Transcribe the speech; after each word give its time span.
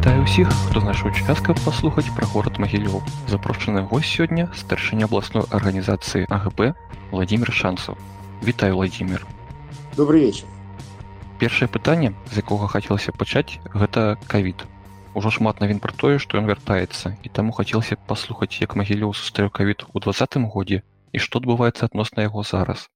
Вітаю 0.00 0.24
ўсіх, 0.24 0.48
хто 0.48 0.80
знайшоў 0.80 1.12
час, 1.12 1.36
каб 1.44 1.60
паслухаць 1.60 2.08
пра 2.16 2.24
горад 2.32 2.56
Магілёў. 2.56 3.04
Запрошаны 3.28 3.84
гость 3.84 4.08
сёння 4.08 4.48
старшыня 4.56 5.04
абласной 5.04 5.44
арганізацыі 5.52 6.24
АГП 6.32 6.72
Владимир 7.12 7.52
Шансаў. 7.52 8.00
Вітаю 8.40 8.80
Владимир. 8.80 9.28
Добрый 9.92 10.24
вечер. 10.24 10.48
Першае 11.36 11.68
пытанне, 11.68 12.16
з 12.32 12.40
якога 12.40 12.72
хацелася 12.72 13.12
пачаць, 13.12 13.60
гэта 13.68 14.16
кавід. 14.24 14.64
Ужо 15.12 15.28
шмат 15.28 15.60
навін 15.60 15.76
пра 15.76 15.92
тое, 15.92 16.16
што 16.16 16.40
ён 16.40 16.48
вяртаецца 16.48 17.20
і 17.20 17.28
таму 17.28 17.52
хацелася 17.52 18.00
паслухаць, 18.00 18.56
як 18.64 18.80
Магілёў 18.80 19.12
сустрэў 19.12 19.52
кавід 19.52 19.84
у 19.92 20.00
двадцатым 20.00 20.48
годзе 20.48 20.80
і 21.12 21.20
што 21.20 21.36
адбываецца 21.44 21.92
адносна 21.92 22.24
яго 22.24 22.48
зараз. 22.48 22.88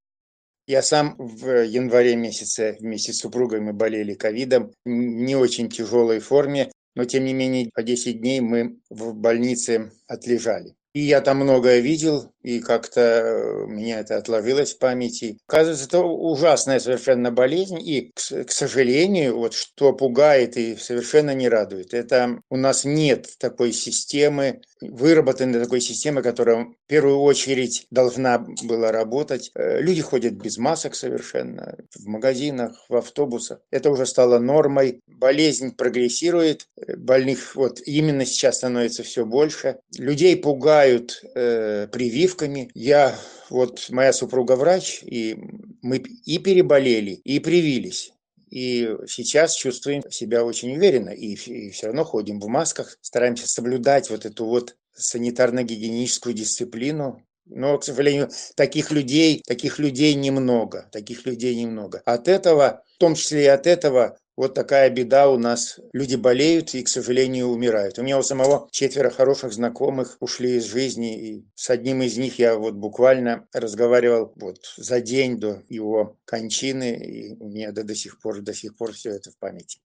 Я 0.70 0.82
сам 0.82 1.16
в 1.18 1.64
январе 1.66 2.14
месяце 2.14 2.76
вместе 2.80 3.12
с 3.12 3.18
супругой 3.18 3.60
мы 3.60 3.72
болели 3.72 4.14
ковидом 4.14 4.70
в 4.84 4.88
не 4.88 5.34
очень 5.34 5.68
тяжелой 5.68 6.20
форме, 6.20 6.70
но 6.95 7.05
тем 7.05 7.25
не 7.25 7.33
менее 7.33 7.69
по 7.73 7.83
10 7.83 8.19
дней 8.21 8.39
мы 8.41 8.79
в 8.89 9.13
больнице 9.13 9.91
отлежали. 10.07 10.75
И 10.93 11.01
я 11.01 11.21
там 11.21 11.37
многое 11.37 11.81
видел, 11.81 12.33
и 12.45 12.59
как-то 12.59 13.01
э, 13.01 13.65
меня 13.65 14.01
это 14.01 14.17
отложилось 14.17 14.75
в 14.75 14.77
памяти. 14.77 15.39
Оказывается, 15.47 15.85
это 15.85 16.01
ужасная 16.01 16.79
совершенно 16.79 17.31
болезнь, 17.31 17.79
и, 17.81 18.11
к 18.13 18.51
сожалению, 18.51 19.37
вот 19.37 19.55
что 19.55 19.93
пугает 19.93 20.55
и 20.55 20.75
совершенно 20.75 21.33
не 21.33 21.49
радует, 21.49 21.95
это 21.95 22.39
у 22.51 22.57
нас 22.57 22.85
нет 22.85 23.29
такой 23.39 23.73
системы, 23.73 24.61
выработанной 24.79 25.59
такой 25.59 25.81
системы, 25.81 26.21
которая 26.21 26.65
в 26.65 26.87
первую 26.87 27.19
очередь 27.19 27.87
должна 27.89 28.45
была 28.63 28.91
работать. 28.91 29.49
Э, 29.55 29.81
люди 29.81 30.03
ходят 30.03 30.33
без 30.33 30.59
масок 30.59 30.93
совершенно, 30.93 31.75
в 31.95 32.05
магазинах, 32.05 32.85
в 32.89 32.95
автобусах. 32.95 33.59
Это 33.71 33.89
уже 33.89 34.05
стало 34.05 34.37
нормой. 34.37 35.01
Болезнь 35.07 35.75
прогрессирует, 35.75 36.67
э, 36.77 36.95
больных 36.95 37.55
вот 37.55 37.79
именно 37.85 38.23
сейчас 38.23 38.57
становится 38.57 39.01
все 39.01 39.25
больше. 39.25 39.79
Людей 39.97 40.35
пугают 40.37 41.23
э, 41.33 41.87
прививки, 41.91 42.34
прививками. 42.35 42.69
Я, 42.73 43.15
вот 43.49 43.87
моя 43.89 44.13
супруга 44.13 44.55
врач, 44.55 45.01
и 45.03 45.37
мы 45.81 45.97
и 45.97 46.39
переболели, 46.39 47.11
и 47.11 47.39
привились. 47.39 48.11
И 48.49 48.89
сейчас 49.07 49.55
чувствуем 49.55 50.03
себя 50.09 50.45
очень 50.45 50.75
уверенно, 50.75 51.09
и, 51.09 51.33
и 51.33 51.69
все 51.71 51.87
равно 51.87 52.03
ходим 52.03 52.39
в 52.39 52.47
масках, 52.47 52.97
стараемся 53.01 53.47
соблюдать 53.47 54.09
вот 54.09 54.25
эту 54.25 54.45
вот 54.45 54.75
санитарно-гигиеническую 54.97 56.33
дисциплину, 56.33 57.21
но, 57.45 57.77
к 57.77 57.83
сожалению, 57.83 58.29
таких 58.55 58.91
людей, 58.91 59.41
таких 59.45 59.79
людей 59.79 60.13
немного, 60.13 60.87
таких 60.91 61.25
людей 61.25 61.55
немного. 61.55 62.01
От 62.05 62.27
этого, 62.27 62.83
в 62.95 62.97
том 62.97 63.15
числе 63.15 63.43
и 63.43 63.47
от 63.47 63.67
этого, 63.67 64.17
вот 64.37 64.53
такая 64.53 64.89
беда 64.89 65.29
у 65.29 65.37
нас. 65.37 65.79
Люди 65.93 66.15
болеют 66.15 66.73
и, 66.73 66.83
к 66.83 66.89
сожалению, 66.89 67.47
умирают. 67.47 67.97
У 67.97 68.03
меня 68.03 68.17
у 68.17 68.23
самого 68.23 68.67
четверо 68.71 69.09
хороших 69.09 69.53
знакомых 69.53 70.17
ушли 70.19 70.57
из 70.57 70.65
жизни. 70.65 71.17
И 71.17 71.45
с 71.55 71.69
одним 71.69 72.01
из 72.01 72.17
них 72.17 72.37
я 72.39 72.55
вот 72.55 72.73
буквально 72.73 73.47
разговаривал 73.53 74.33
вот 74.35 74.59
за 74.77 74.99
день 74.99 75.39
до 75.39 75.63
его 75.69 76.17
кончины. 76.25 76.95
И 76.95 77.35
у 77.39 77.47
меня 77.47 77.71
до, 77.71 77.83
до 77.83 77.95
сих 77.95 78.19
пор, 78.19 78.41
до 78.41 78.53
сих 78.53 78.75
пор 78.75 78.93
все 78.93 79.11
это 79.11 79.31
в 79.31 79.37
памяти. 79.37 79.79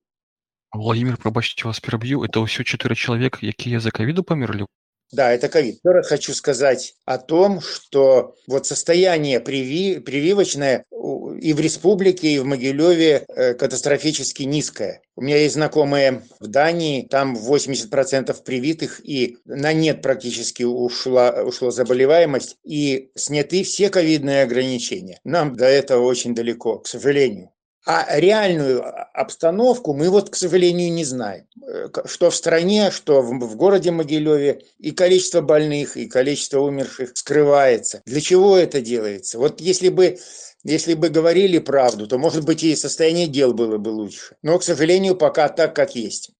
Владимир, 0.72 1.16
пробачьте 1.16 1.64
вас 1.64 1.80
перебью. 1.80 2.22
Это 2.24 2.44
все 2.46 2.64
четыре 2.64 2.94
человека, 2.94 3.38
которые 3.40 3.80
за 3.80 3.90
ковиду 3.90 4.22
померли? 4.22 4.66
Да, 5.12 5.32
это 5.32 5.48
ковид. 5.48 5.80
Еще 5.82 5.92
раз 5.92 6.06
хочу 6.06 6.32
сказать 6.34 6.94
о 7.04 7.18
том, 7.18 7.60
что 7.60 8.36
вот 8.46 8.66
состояние 8.66 9.40
приви, 9.40 9.98
прививочное 9.98 10.84
и 11.40 11.52
в 11.52 11.60
республике, 11.60 12.28
и 12.28 12.38
в 12.38 12.44
Могилеве 12.44 13.24
э, 13.26 13.54
катастрофически 13.54 14.42
низкое. 14.42 15.02
У 15.16 15.22
меня 15.22 15.38
есть 15.38 15.54
знакомые 15.54 16.22
в 16.38 16.46
Дании, 16.46 17.06
там 17.06 17.34
80% 17.34 18.36
привитых, 18.44 19.00
и 19.02 19.38
на 19.44 19.72
нет 19.72 20.02
практически 20.02 20.62
ушла, 20.62 21.42
ушла 21.42 21.70
заболеваемость, 21.70 22.56
и 22.64 23.10
сняты 23.14 23.62
все 23.62 23.90
ковидные 23.90 24.42
ограничения. 24.42 25.18
Нам 25.24 25.56
до 25.56 25.66
этого 25.66 26.04
очень 26.04 26.34
далеко, 26.34 26.78
к 26.78 26.86
сожалению. 26.86 27.50
А 27.86 28.06
реальную 28.18 28.84
обстановку 29.18 29.94
мы 29.94 30.10
вот, 30.10 30.28
к 30.28 30.36
сожалению, 30.36 30.92
не 30.92 31.04
знаем. 31.04 31.46
Э, 31.66 31.88
что 32.04 32.30
в 32.30 32.36
стране, 32.36 32.90
что 32.90 33.22
в 33.22 33.56
городе 33.56 33.90
Могилеве 33.90 34.62
и 34.78 34.90
количество 34.90 35.40
больных, 35.40 35.96
и 35.96 36.06
количество 36.06 36.60
умерших 36.60 37.12
скрывается. 37.14 38.02
Для 38.04 38.20
чего 38.20 38.56
это 38.56 38.80
делается? 38.82 39.38
Вот 39.38 39.60
если 39.60 39.88
бы 39.88 40.18
если 40.63 40.93
бы 40.93 41.09
говорили 41.09 41.59
правду, 41.59 42.07
то, 42.07 42.17
может 42.17 42.45
быть, 42.45 42.63
и 42.63 42.75
состояние 42.75 43.27
дел 43.27 43.53
было 43.53 43.77
бы 43.77 43.89
лучше. 43.89 44.35
Но, 44.41 44.57
к 44.57 44.63
сожалению, 44.63 45.15
пока 45.15 45.49
так, 45.49 45.75
как 45.75 45.95
есть. 45.95 46.31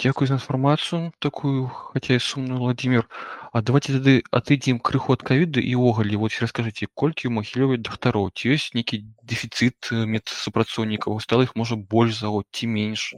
Дякую 0.00 0.28
за 0.28 0.34
інфармацію 0.34 1.12
такую 1.18 1.68
хаця 1.68 2.14
і 2.14 2.20
сумную 2.20 2.60
владимир 2.60 3.08
А 3.52 3.60
давайте 3.60 3.92
тады 3.92 4.24
отыдзем 4.32 4.80
крыху 4.80 5.12
ад 5.12 5.22
кавіду 5.28 5.60
і 5.60 5.76
ўвогуле 5.76 6.16
вот 6.16 6.32
раскажыце 6.40 6.88
колькі 6.96 7.28
ў 7.28 7.36
магілёве 7.36 7.76
дактароў 7.84 8.32
ці 8.32 8.56
ёсць 8.56 8.72
нейкі 8.72 9.04
дэфіцыт 9.20 9.92
медсупрацоўнікаў 9.92 11.20
стала 11.20 11.44
іх 11.44 11.52
можа 11.52 11.76
больш 11.76 12.16
за 12.24 12.32
год 12.32 12.48
ці 12.48 12.66
меньш 12.66 13.12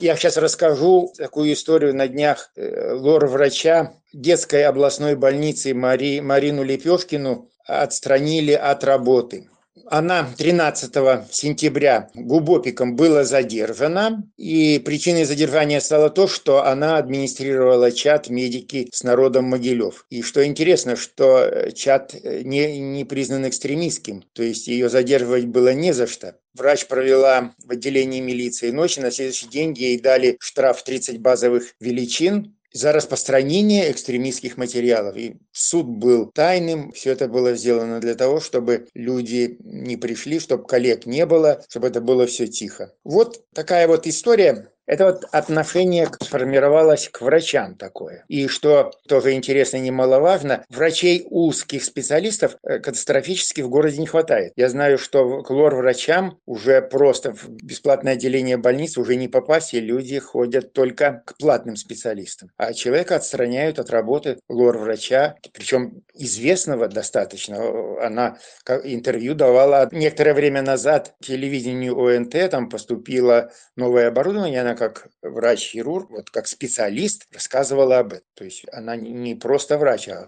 Я 0.00 0.16
сейчас 0.16 0.36
расскажу 0.36 1.14
такую 1.16 1.52
историю 1.52 1.94
на 1.94 2.08
днях 2.08 2.50
э, 2.56 2.92
лор-врача 2.92 3.94
детской 4.12 4.66
областной 4.66 5.14
больницы 5.14 5.72
Мари, 5.72 6.20
Марину 6.20 6.64
Лепешкину 6.64 7.48
отстранили 7.65 8.53
от 8.53 8.83
работы. 8.83 9.47
Она 9.85 10.25
13 10.37 10.93
сентября 11.31 12.09
Губопиком 12.13 12.95
была 12.95 13.23
задержана, 13.25 14.23
и 14.37 14.79
причиной 14.79 15.25
задержания 15.25 15.81
стало 15.81 16.09
то, 16.09 16.27
что 16.27 16.65
она 16.65 16.97
администрировала 16.97 17.91
чат 17.91 18.29
«Медики 18.29 18.89
с 18.93 19.03
народом 19.03 19.45
Могилев». 19.45 20.05
И 20.09 20.21
что 20.21 20.45
интересно, 20.45 20.95
что 20.95 21.71
чат 21.73 22.13
не, 22.23 22.79
не 22.79 23.05
признан 23.05 23.47
экстремистским, 23.47 24.23
то 24.33 24.43
есть 24.43 24.67
ее 24.67 24.87
задерживать 24.89 25.45
было 25.45 25.73
не 25.73 25.93
за 25.93 26.07
что. 26.07 26.37
Врач 26.53 26.87
провела 26.87 27.53
в 27.63 27.71
отделении 27.71 28.19
милиции 28.19 28.71
ночи, 28.71 28.99
на 28.99 29.11
следующий 29.11 29.47
день 29.47 29.73
ей 29.73 29.99
дали 29.99 30.37
штраф 30.39 30.83
30 30.83 31.19
базовых 31.19 31.75
величин, 31.79 32.55
за 32.73 32.91
распространение 32.91 33.91
экстремистских 33.91 34.57
материалов. 34.57 35.15
И 35.17 35.37
суд 35.51 35.87
был 35.87 36.27
тайным, 36.31 36.91
все 36.91 37.11
это 37.11 37.27
было 37.27 37.55
сделано 37.55 37.99
для 37.99 38.15
того, 38.15 38.39
чтобы 38.39 38.87
люди 38.93 39.57
не 39.59 39.97
пришли, 39.97 40.39
чтобы 40.39 40.65
коллег 40.65 41.05
не 41.05 41.25
было, 41.25 41.63
чтобы 41.69 41.87
это 41.87 42.01
было 42.01 42.25
все 42.25 42.47
тихо. 42.47 42.93
Вот 43.03 43.43
такая 43.53 43.87
вот 43.87 44.07
история. 44.07 44.70
Это 44.87 45.05
вот 45.05 45.25
отношение 45.31 46.09
сформировалось 46.21 47.07
к 47.09 47.21
врачам 47.21 47.75
такое. 47.75 48.25
И 48.27 48.47
что 48.47 48.91
тоже 49.07 49.33
интересно 49.33 49.77
и 49.77 49.81
немаловажно, 49.81 50.65
врачей 50.69 51.25
узких 51.29 51.83
специалистов 51.83 52.57
э, 52.63 52.79
катастрофически 52.79 53.61
в 53.61 53.69
городе 53.69 53.99
не 53.99 54.07
хватает. 54.07 54.53
Я 54.55 54.69
знаю, 54.69 54.97
что 54.97 55.43
к 55.43 55.49
лор-врачам 55.49 56.39
уже 56.45 56.81
просто 56.81 57.33
в 57.33 57.49
бесплатное 57.49 58.13
отделение 58.13 58.57
больниц 58.57 58.97
уже 58.97 59.15
не 59.15 59.27
попасть, 59.27 59.73
и 59.73 59.79
люди 59.79 60.19
ходят 60.19 60.73
только 60.73 61.23
к 61.25 61.37
платным 61.37 61.75
специалистам. 61.75 62.49
А 62.57 62.73
человека 62.73 63.15
отстраняют 63.15 63.79
от 63.79 63.91
работы 63.91 64.39
лор-врача, 64.49 65.35
причем 65.53 66.03
известного 66.13 66.87
достаточно. 66.87 68.05
Она 68.05 68.37
интервью 68.83 69.35
давала 69.35 69.87
некоторое 69.91 70.33
время 70.33 70.61
назад 70.61 71.13
телевидению 71.21 71.97
ОНТ, 71.97 72.49
там 72.49 72.69
поступило 72.69 73.51
новое 73.75 74.07
оборудование, 74.07 74.61
она 74.61 74.75
как 74.81 75.09
врач-хирург, 75.21 76.09
вот 76.09 76.29
как 76.31 76.47
специалист 76.47 77.27
рассказывала 77.31 77.99
об 77.99 78.13
этом. 78.13 78.25
То 78.33 78.45
есть 78.45 78.65
она 78.71 78.95
не 78.95 79.35
просто 79.35 79.77
врач, 79.77 80.09
а 80.09 80.27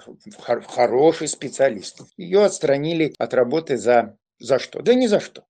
хороший 0.68 1.28
специалист. 1.28 2.02
Ее 2.18 2.46
отстранили 2.46 3.16
от 3.18 3.34
работы 3.34 3.78
за, 3.78 4.16
за 4.38 4.60
что? 4.60 4.84
Да 4.84 4.94
ни 4.94 5.08
за 5.08 5.20
что. 5.20 5.46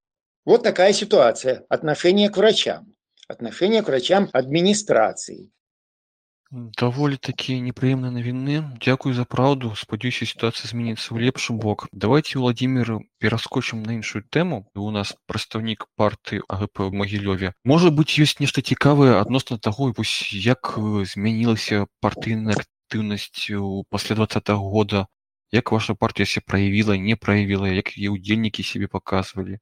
Вот 0.45 0.63
такая 0.63 0.94
ситуация. 0.94 1.66
Отношение 1.68 2.30
к 2.30 2.38
врачам. 2.38 2.94
Отношение 3.27 3.83
к 3.83 3.88
врачам 3.88 4.30
администрации. 4.31 5.50
Даволі 6.52 7.20
такія 7.20 7.61
непрыемныя 7.61 8.08
навіны. 8.08 8.55
Дзякую 8.81 9.12
за 9.12 9.29
праўду. 9.29 9.76
Спадзяюся, 9.76 10.25
сітуацыя 10.25 10.64
зменіцца 10.73 11.12
ў 11.12 11.29
лепшы 11.29 11.52
бок. 11.52 11.85
Давайте 11.93 12.40
Владимир 12.40 13.05
пераскочым 13.20 13.82
на 13.85 14.00
іншую 14.00 14.25
тэму. 14.25 14.64
У 14.73 14.88
нас 14.88 15.12
прадстаўнік 15.29 15.85
партыі 16.00 16.40
АГП 16.49 16.88
ў 16.88 16.96
Магілёве. 16.96 17.52
Можа 17.69 17.93
быць, 17.93 18.17
ёсць 18.17 18.40
нешта 18.40 18.64
цікавае 18.64 19.20
адносна 19.20 19.61
таго, 19.61 19.93
вось 19.93 20.32
як 20.32 20.81
змянілася 21.12 21.85
партыйная 22.00 22.56
актыўнасць 22.56 23.52
пасля 23.93 24.17
двадцатого 24.17 24.73
года. 24.73 25.05
Як 25.52 25.73
ваша 25.73 25.93
партыя 25.93 26.25
се 26.25 26.40
праявіла, 26.40 26.96
не 26.96 27.17
праявіла, 27.17 27.69
як 27.69 27.93
яе 27.93 28.08
ўдзельнікі 28.17 28.64
сябе 28.64 28.88
паказвалі. 28.88 29.61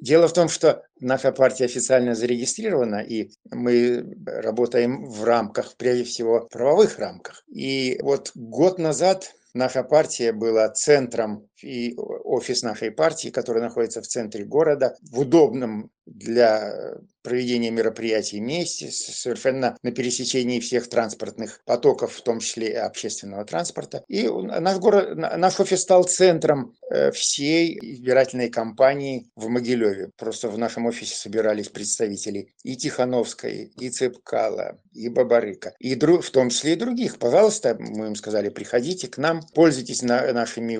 Дело 0.00 0.28
в 0.28 0.32
том, 0.32 0.48
что 0.48 0.84
наша 1.00 1.32
партия 1.32 1.64
официально 1.64 2.14
зарегистрирована, 2.14 3.00
и 3.00 3.30
мы 3.50 4.16
работаем 4.26 5.04
в 5.04 5.24
рамках, 5.24 5.76
прежде 5.76 6.04
всего, 6.04 6.46
правовых 6.50 6.98
рамках. 6.98 7.42
И 7.48 7.98
вот 8.02 8.30
год 8.34 8.78
назад 8.78 9.32
наша 9.54 9.82
партия 9.82 10.32
была 10.32 10.68
центром 10.68 11.48
и 11.62 11.94
офис 11.96 12.62
нашей 12.62 12.90
партии, 12.90 13.28
который 13.28 13.62
находится 13.62 14.02
в 14.02 14.06
центре 14.06 14.44
города, 14.44 14.96
в 15.02 15.20
удобном 15.20 15.90
для 16.06 16.98
проведения 17.22 17.70
мероприятий 17.70 18.40
месте, 18.40 18.90
совершенно 18.90 19.76
на 19.82 19.92
пересечении 19.92 20.60
всех 20.60 20.88
транспортных 20.88 21.60
потоков, 21.66 22.14
в 22.14 22.22
том 22.22 22.40
числе 22.40 22.68
и 22.68 22.74
общественного 22.74 23.44
транспорта. 23.44 24.02
И 24.08 24.26
наш, 24.26 24.78
город, 24.78 25.16
наш 25.16 25.60
офис 25.60 25.82
стал 25.82 26.04
центром 26.04 26.74
э, 26.90 27.10
всей 27.10 27.78
избирательной 27.82 28.48
кампании 28.48 29.30
в 29.36 29.48
Могилеве. 29.48 30.10
Просто 30.16 30.48
в 30.48 30.56
нашем 30.56 30.86
офисе 30.86 31.14
собирались 31.14 31.68
представители 31.68 32.54
и 32.62 32.76
Тихановской, 32.76 33.72
и 33.78 33.90
Цепкала, 33.90 34.80
и 34.94 35.08
Бабарыка, 35.10 35.74
и 35.78 35.94
в 35.94 36.30
том 36.30 36.48
числе 36.48 36.72
и 36.72 36.76
других. 36.76 37.18
Пожалуйста, 37.18 37.76
мы 37.78 38.06
им 38.06 38.14
сказали, 38.14 38.48
приходите 38.48 39.08
к 39.08 39.18
нам, 39.18 39.42
пользуйтесь 39.54 40.02
нашими 40.02 40.76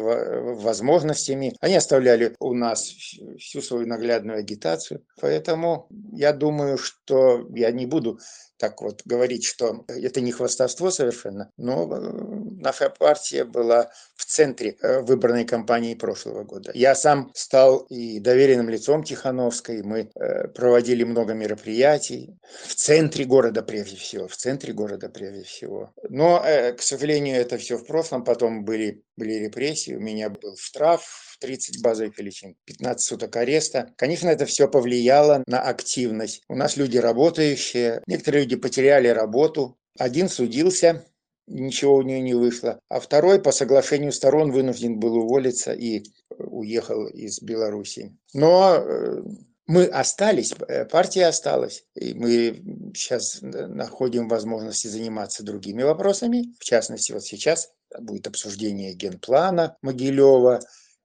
возможностями. 0.69 1.55
Они 1.61 1.77
оставляли 1.77 2.37
у 2.41 2.55
нас 2.55 2.93
всю 3.39 3.63
свою 3.63 3.87
наглядную 3.87 4.39
агитацию. 4.39 5.03
Поэтому 5.21 5.89
я 6.13 6.33
думаю, 6.33 6.77
что 6.77 7.47
я 7.55 7.71
не 7.73 7.87
буду 7.87 8.19
так 8.59 8.83
вот 8.83 9.03
говорить, 9.05 9.45
что 9.45 9.85
это 9.89 10.21
не 10.21 10.33
хвастовство 10.33 10.91
совершенно, 10.91 11.51
но 11.57 11.89
э, 11.91 12.48
наша 12.61 12.91
партия 12.91 13.45
была 13.45 13.91
в 14.17 14.25
центре 14.25 14.77
э, 14.81 15.01
выборной 15.01 15.45
кампании 15.45 15.95
прошлого 15.95 16.45
года. 16.45 16.71
Я 16.75 16.95
сам 16.95 17.31
стал 17.35 17.79
и 17.89 18.21
доверенным 18.21 18.69
лицом 18.69 19.05
Тихановской, 19.05 19.83
мы 19.83 20.11
э, 20.15 20.49
проводили 20.49 21.05
много 21.05 21.35
мероприятий 21.35 22.39
в 22.67 22.75
центре 22.75 23.25
города 23.25 23.63
прежде 23.63 23.97
всего, 23.97 24.29
в 24.29 24.37
центре 24.37 24.73
города 24.73 25.09
прежде 25.09 25.45
всего. 25.45 25.93
Но, 26.09 26.45
к 26.77 26.83
сожалению, 26.83 27.41
это 27.41 27.59
все 27.59 27.77
в 27.77 27.87
прошлом, 27.87 28.25
потом 28.25 28.65
были, 28.65 29.03
были 29.17 29.35
репрессии, 29.35 29.95
у 29.95 30.01
меня 30.01 30.31
был 30.31 30.57
штраф, 30.57 31.29
30 31.41 31.83
базовых 31.83 32.19
величин, 32.19 32.57
15 32.65 33.07
суток 33.07 33.37
ареста. 33.37 33.93
Конечно, 33.97 34.29
это 34.29 34.47
все 34.47 34.69
повлияло 34.69 35.43
на 35.47 35.61
активность. 35.61 36.43
У 36.49 36.57
нас 36.57 36.77
люди 36.77 36.99
работающие, 36.99 38.03
некоторые 38.07 38.43
люди 38.43 38.57
потеряли 38.57 39.09
работу. 39.09 39.79
Один 39.99 40.29
судился, 40.29 41.05
ничего 41.49 41.97
у 41.97 42.03
нее 42.03 42.21
не 42.21 42.35
вышло. 42.35 42.81
А 42.89 43.01
второй 43.01 43.41
по 43.41 43.53
соглашению 43.53 44.13
сторон 44.13 44.53
вынужден 44.53 44.99
был 44.99 45.17
уволиться 45.17 45.73
и 45.73 46.05
уехал 46.39 47.07
из 47.07 47.41
Беларуси. 47.43 48.17
Но 48.35 48.77
э, 48.77 49.23
мы 49.67 49.85
остались, 49.85 50.55
э, 50.69 50.85
партия 50.87 51.27
осталась, 51.27 51.85
и 51.95 52.15
мы 52.15 52.93
сейчас 52.95 53.39
находим 53.43 54.29
возможности 54.29 54.89
заниматься 54.89 55.45
другими 55.45 55.83
вопросами. 55.83 56.55
В 56.59 56.65
частности, 56.65 57.13
вот 57.13 57.25
сейчас 57.25 57.71
будет 57.99 58.27
обсуждение 58.27 58.95
генплана 58.95 59.77
Могилева, 59.83 60.61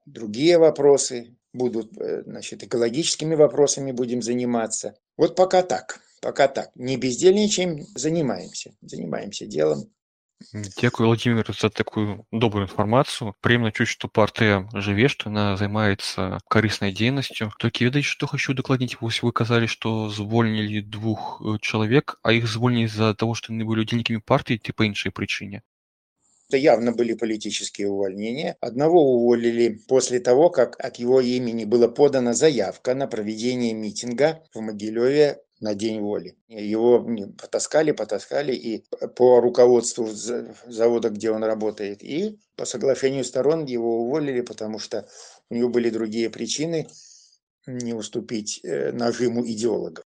другие 0.06 0.58
вопросы 0.58 1.36
будут, 1.54 1.98
э, 1.98 2.24
значит, 2.26 2.64
экологическими 2.64 3.36
вопросами 3.36 3.92
будем 3.92 4.22
заниматься. 4.22 4.96
Вот 5.18 5.36
пока 5.36 5.62
так, 5.62 6.00
пока 6.22 6.48
так. 6.48 6.72
Не 6.76 6.98
бездельничаем, 6.98 7.86
занимаемся, 7.96 8.74
занимаемся 8.82 9.46
делом. 9.46 9.92
Дякую, 10.81 11.09
Владимир, 11.09 11.45
за 11.53 11.69
такую 11.69 12.25
добрую 12.31 12.67
інфармацыю. 12.67 13.35
Прыемна 13.43 13.73
чуць, 13.73 13.91
што 13.91 14.07
партыя 14.07 14.61
жыве, 14.73 15.09
што 15.11 15.31
яна 15.31 15.57
займаецца 15.59 16.39
карыснай 16.47 16.95
дзейнасцю. 16.95 17.51
Толькі 17.59 17.89
ведаеце, 17.91 18.09
што 18.15 18.31
хочу 18.31 18.55
дакладніць. 18.55 18.99
Вось 19.01 19.19
вы 19.27 19.33
казалі, 19.33 19.67
што 19.67 20.09
звольнілі 20.09 20.83
двух 20.87 21.43
э, 21.43 21.59
чалавек, 21.61 22.21
а 22.23 22.33
іх 22.39 22.47
звольнілі 22.47 22.87
з-за 22.87 23.15
таго, 23.15 23.35
што 23.35 23.51
яны 23.53 23.67
былі 23.67 23.83
удзельнікамі 23.83 24.23
партыі 24.23 24.63
ці 24.63 24.77
па 24.79 24.87
іншай 24.87 25.11
прычыне. 25.11 25.67
Это 26.49 26.57
явно 26.57 26.93
были 26.93 27.13
политические 27.13 27.89
увольнения. 27.89 28.57
Одного 28.61 29.03
уволили 29.03 29.81
после 29.89 30.21
того, 30.21 30.49
как 30.51 30.79
от 30.79 30.97
его 30.97 31.21
имени 31.21 31.65
была 31.65 31.89
подана 31.89 32.33
заявка 32.33 32.95
на 32.95 33.07
проведение 33.07 33.75
митинга 33.75 34.43
в 34.55 34.61
Могилеве 34.61 35.43
на 35.64 35.76
День 35.76 36.02
воли. 36.02 36.36
Его 36.50 37.08
потаскали, 37.42 37.94
потаскали 37.94 38.54
и 38.54 38.84
по 39.16 39.40
руководству 39.40 40.10
завода, 40.12 41.10
где 41.10 41.32
он 41.32 41.44
работает, 41.44 42.04
и 42.04 42.38
по 42.58 42.66
соглашению 42.66 43.24
сторон 43.24 43.66
его 43.66 44.02
уволили, 44.02 44.42
потому 44.42 44.78
что 44.78 45.08
у 45.50 45.56
него 45.56 45.70
были 45.70 45.90
другие 45.90 46.30
причины 46.30 46.90
не 47.66 47.94
уступить 47.94 48.60
э, 48.64 48.92
нажиму 48.92 49.48
идеологов. 49.48 50.04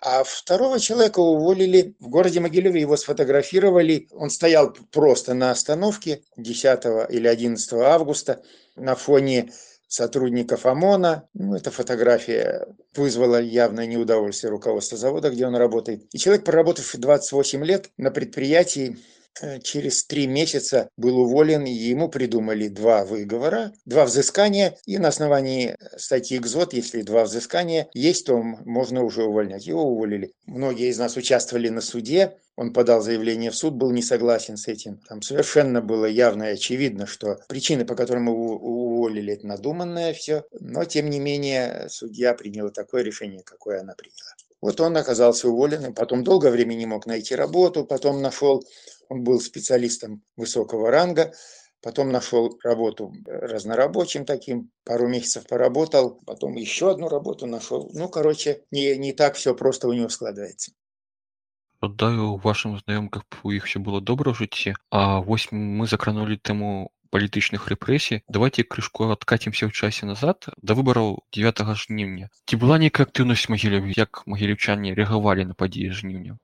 А 0.00 0.22
второго 0.22 0.78
человека 0.78 1.18
уволили 1.18 1.96
в 1.98 2.08
городе 2.08 2.38
Могилеве, 2.38 2.80
его 2.80 2.96
сфотографировали. 2.96 4.06
Он 4.12 4.30
стоял 4.30 4.72
просто 4.92 5.34
на 5.34 5.50
остановке 5.50 6.22
10 6.36 7.10
или 7.10 7.26
11 7.26 7.72
августа 7.72 8.42
на 8.76 8.94
фоне 8.94 9.50
сотрудников 9.90 10.66
ОМОНа. 10.66 11.28
Ну, 11.34 11.56
эта 11.56 11.72
фотография 11.72 12.66
вызвала 12.94 13.42
явное 13.42 13.86
неудовольствие 13.86 14.50
руководства 14.52 14.96
завода, 14.96 15.30
где 15.30 15.46
он 15.46 15.56
работает. 15.56 16.04
И 16.12 16.18
человек, 16.18 16.44
проработавший 16.44 17.00
28 17.00 17.64
лет 17.64 17.90
на 17.96 18.12
предприятии, 18.12 18.98
через 19.62 20.04
три 20.04 20.26
месяца 20.26 20.88
был 20.96 21.18
уволен, 21.18 21.64
и 21.64 21.72
ему 21.72 22.08
придумали 22.08 22.68
два 22.68 23.04
выговора, 23.04 23.72
два 23.84 24.04
взыскания, 24.04 24.76
и 24.86 24.98
на 24.98 25.08
основании 25.08 25.76
статьи 25.96 26.38
КЗОТ, 26.38 26.74
если 26.74 27.02
два 27.02 27.24
взыскания 27.24 27.88
есть, 27.94 28.26
то 28.26 28.36
можно 28.36 29.02
уже 29.02 29.24
увольнять. 29.24 29.66
Его 29.66 29.84
уволили. 29.84 30.32
Многие 30.46 30.88
из 30.88 30.98
нас 30.98 31.16
участвовали 31.16 31.68
на 31.68 31.80
суде, 31.80 32.36
он 32.60 32.74
подал 32.74 33.00
заявление 33.00 33.50
в 33.50 33.56
суд, 33.56 33.72
был 33.72 33.90
не 33.90 34.02
согласен 34.02 34.58
с 34.58 34.68
этим. 34.68 35.00
Там 35.08 35.22
совершенно 35.22 35.80
было 35.80 36.04
явно 36.04 36.44
и 36.44 36.54
очевидно, 36.54 37.06
что 37.06 37.38
причины, 37.48 37.86
по 37.86 37.94
которым 37.94 38.28
его 38.28 38.56
уволили, 38.56 39.32
это 39.32 39.46
надуманное 39.46 40.12
все. 40.12 40.44
Но, 40.60 40.84
тем 40.84 41.08
не 41.08 41.20
менее, 41.20 41.86
судья 41.88 42.34
приняла 42.34 42.70
такое 42.70 43.02
решение, 43.02 43.42
какое 43.42 43.80
она 43.80 43.94
приняла. 43.94 44.34
Вот 44.61 44.81
он 44.81 44.97
оказался 44.97 45.47
уволенным, 45.47 45.93
потом 45.93 46.23
долгое 46.23 46.51
время 46.51 46.73
не 46.73 46.85
мог 46.85 47.05
найти 47.05 47.35
работу, 47.35 47.85
потом 47.85 48.21
нашел 48.21 48.63
он 49.09 49.23
был 49.23 49.39
специалистом 49.39 50.23
высокого 50.35 50.89
ранга, 50.89 51.33
потом 51.81 52.11
нашел 52.11 52.57
работу 52.63 53.13
разнорабочим 53.25 54.25
таким, 54.25 54.71
пару 54.83 55.07
месяцев 55.07 55.47
поработал, 55.47 56.19
потом 56.25 56.55
еще 56.55 56.91
одну 56.91 57.07
работу 57.07 57.45
нашел. 57.45 57.91
Ну, 57.93 58.09
короче, 58.09 58.63
не, 58.71 58.97
не 58.97 59.13
так 59.13 59.35
все 59.35 59.53
просто 59.53 59.87
у 59.87 59.93
него 59.93 60.09
складывается. 60.09 60.71
Гадаю, 61.81 62.37
вашим 62.37 62.79
знаёмках 62.79 63.23
у 63.43 63.51
іх 63.51 63.65
все 63.65 63.79
было 63.79 64.01
добра 64.01 64.31
ў 64.31 64.33
жыцці 64.33 64.73
А 64.89 65.19
вось 65.21 65.51
мы 65.51 65.85
закранули 65.85 66.37
тэму 66.37 66.89
палітычных 67.15 67.67
рэпрэсій 67.71 68.21
давайте 68.27 68.63
крышку 68.63 69.09
адкацімся 69.17 69.67
ў 69.67 69.71
часе 69.71 70.09
назад 70.09 70.49
да 70.61 70.77
выбараў 70.79 71.11
9 71.39 71.63
жніўня 71.83 72.31
ці 72.47 72.61
была 72.63 72.81
нейкая 72.85 73.07
актыўнасць 73.09 73.47
магіле 73.53 73.83
як 73.99 74.25
магілевчане 74.25 74.97
рэагавалі 74.99 75.47
на 75.51 75.55
падзеі 75.61 75.93
жніўня 76.01 76.39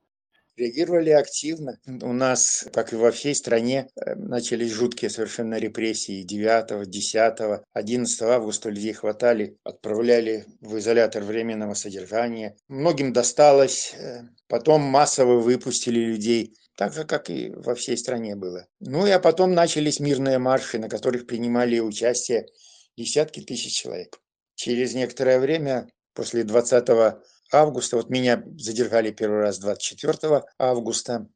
реагировали 0.56 1.10
активно. 1.10 1.78
У 1.86 2.12
нас, 2.12 2.66
как 2.72 2.92
и 2.92 2.96
во 2.96 3.10
всей 3.10 3.34
стране, 3.34 3.88
э, 3.96 4.14
начались 4.14 4.72
жуткие 4.72 5.10
совершенно 5.10 5.58
репрессии 5.58 6.22
9, 6.22 6.88
10, 6.88 7.64
11 7.72 8.22
августа 8.22 8.70
людей 8.70 8.92
хватали, 8.92 9.56
отправляли 9.64 10.44
в 10.60 10.78
изолятор 10.78 11.22
временного 11.22 11.74
содержания. 11.74 12.56
Многим 12.68 13.12
досталось, 13.12 13.94
э, 13.94 14.22
потом 14.48 14.82
массово 14.82 15.40
выпустили 15.40 16.00
людей, 16.00 16.54
так 16.77 16.93
же, 16.93 17.05
как 17.05 17.29
и 17.29 17.49
во 17.49 17.73
всей 17.73 17.97
стране 17.97 18.35
было. 18.35 18.67
Ну 18.79 19.07
и 19.07 19.09
а 19.09 19.19
потом 19.19 19.53
начались 19.53 19.99
мирные 19.99 20.37
марши, 20.37 20.77
на 20.77 20.87
которых 20.87 21.25
принимали 21.25 21.79
участие 21.79 22.47
десятки 22.95 23.41
тысяч 23.41 23.73
человек. 23.73 24.21
Через 24.55 24.93
некоторое 24.93 25.39
время, 25.39 25.89
после 26.13 26.43
20 26.43 27.17
августа. 27.51 27.97
Вот 27.97 28.09
меня 28.09 28.43
задержали 28.57 29.11
первый 29.11 29.39
раз 29.39 29.59
24 29.59 30.43
августа. 30.59 31.27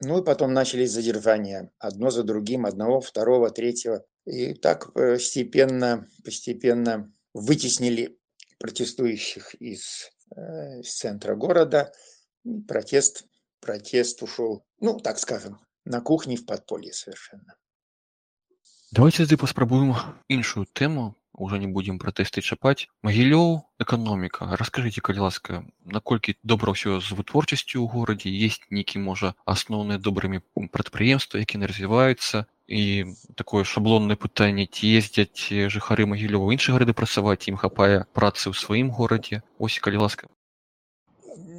Ну 0.00 0.20
и 0.20 0.24
потом 0.24 0.52
начались 0.52 0.92
задержания 0.92 1.70
одно 1.78 2.10
за 2.10 2.22
другим, 2.22 2.66
одного, 2.66 3.00
второго, 3.00 3.50
третьего. 3.50 4.04
И 4.24 4.54
так 4.54 4.92
постепенно, 4.92 6.08
постепенно 6.24 7.12
вытеснили 7.34 8.18
протестующих 8.58 9.54
из, 9.54 10.10
э, 10.34 10.80
из 10.80 10.94
центра 10.94 11.34
города. 11.34 11.92
Протест, 12.68 13.24
протест 13.59 14.23
ушел, 14.23 14.63
ну, 14.79 14.99
так 14.99 15.19
скажем, 15.19 15.59
на 15.85 16.01
кухне 16.01 16.35
в 16.35 16.45
подполье 16.45 16.93
совершенно. 16.93 17.55
Давайте 18.91 19.23
тады 19.23 19.37
паспрабуем 19.37 19.95
іншую 20.27 20.65
тэму 20.65 21.15
уже 21.33 21.59
не 21.59 21.67
будем 21.67 21.97
пратэсты 21.99 22.41
чапаць 22.41 22.87
магілёў 23.07 23.63
эканоміка 23.83 24.57
раскажыце 24.59 25.01
калі 25.01 25.25
ласка 25.25 25.63
наколькі 25.97 26.35
добра 26.43 26.75
ўсё 26.75 26.99
з 26.99 27.15
вытворчасцю 27.15 27.79
ў 27.79 27.87
горадзе 27.87 28.29
есть 28.29 28.67
нейкі 28.69 28.99
можа 28.99 29.33
асноўныя 29.55 29.97
добрымі 29.97 30.43
прадпрыемства 30.75 31.39
якія 31.39 31.71
развіваюцца 31.71 32.45
і 32.67 33.15
такое 33.39 33.63
шаблоннае 33.63 34.19
пытанне 34.19 34.67
ці 34.67 34.91
ездзяць 34.99 35.71
жыхары 35.71 36.05
магілёва 36.13 36.51
іншыя 36.51 36.75
гарады 36.75 36.93
працаваць 36.93 37.47
ім 37.47 37.57
хапае 37.63 38.03
працы 38.11 38.51
ў 38.51 38.55
сваім 38.65 38.91
горадзе 38.99 39.41
ось 39.57 39.79
калі 39.79 40.03
ласка 40.03 40.27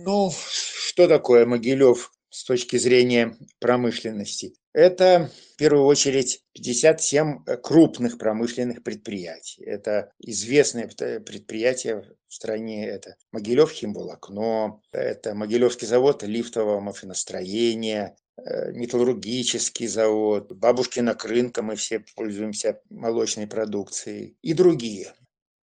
ну 0.06 0.32
что 0.32 1.08
такое 1.08 1.46
могилев 1.46 2.12
с 2.30 2.44
точки 2.44 2.78
зрения 2.78 3.36
промышленности 3.60 4.54
Это 4.74 5.32
в 5.54 5.58
первую 5.58 5.86
очередь 5.86 6.44
57 6.54 7.46
крупных 7.64 8.18
промышленных 8.18 8.84
предприятий. 8.84 9.64
Это 9.64 10.12
известные 10.20 10.88
предприятия 10.88 12.04
в 12.28 12.34
стране. 12.34 12.88
Это 12.88 13.16
Могилев 13.32 13.72
химволокно, 13.72 14.82
это 14.92 15.34
Могилевский 15.34 15.88
завод 15.88 16.24
лифтового 16.24 16.80
машиностроения, 16.80 18.16
э, 18.38 18.72
металлургический 18.72 19.88
завод, 19.88 20.52
Бабушкина 20.52 21.16
крынка, 21.16 21.64
мы 21.64 21.76
все 21.76 22.04
пользуемся 22.16 22.82
молочной 22.90 23.48
продукцией 23.48 24.38
и 24.42 24.54
другие. 24.54 25.14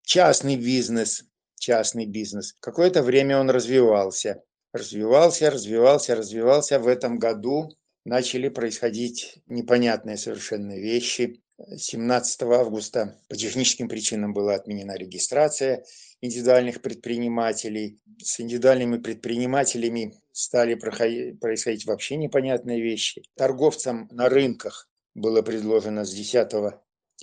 Частный 0.02 0.56
бизнес, 0.56 1.24
частный 1.58 2.06
бизнес. 2.06 2.54
Какое-то 2.60 3.02
время 3.02 3.38
он 3.38 3.50
развивался. 3.50 4.42
Развивался, 4.72 5.50
развивался, 5.50 6.16
развивался. 6.16 6.78
В 6.78 6.88
этом 6.88 7.18
году 7.18 7.70
начали 8.04 8.48
происходить 8.48 9.38
непонятные 9.46 10.16
совершенно 10.16 10.76
вещи. 10.76 11.40
17 11.76 12.42
августа 12.42 13.16
по 13.28 13.36
техническим 13.36 13.88
причинам 13.88 14.32
была 14.34 14.54
отменена 14.54 14.96
регистрация 14.96 15.84
индивидуальных 16.20 16.82
предпринимателей. 16.82 18.00
С 18.18 18.40
индивидуальными 18.40 18.98
предпринимателями 18.98 20.14
стали 20.32 20.74
происходить 20.74 21.86
вообще 21.86 22.16
непонятные 22.16 22.80
вещи. 22.80 23.22
Торговцам 23.36 24.08
на 24.10 24.28
рынках 24.28 24.88
было 25.14 25.42
предложено 25.42 26.04
с 26.04 26.12
10 26.12 26.50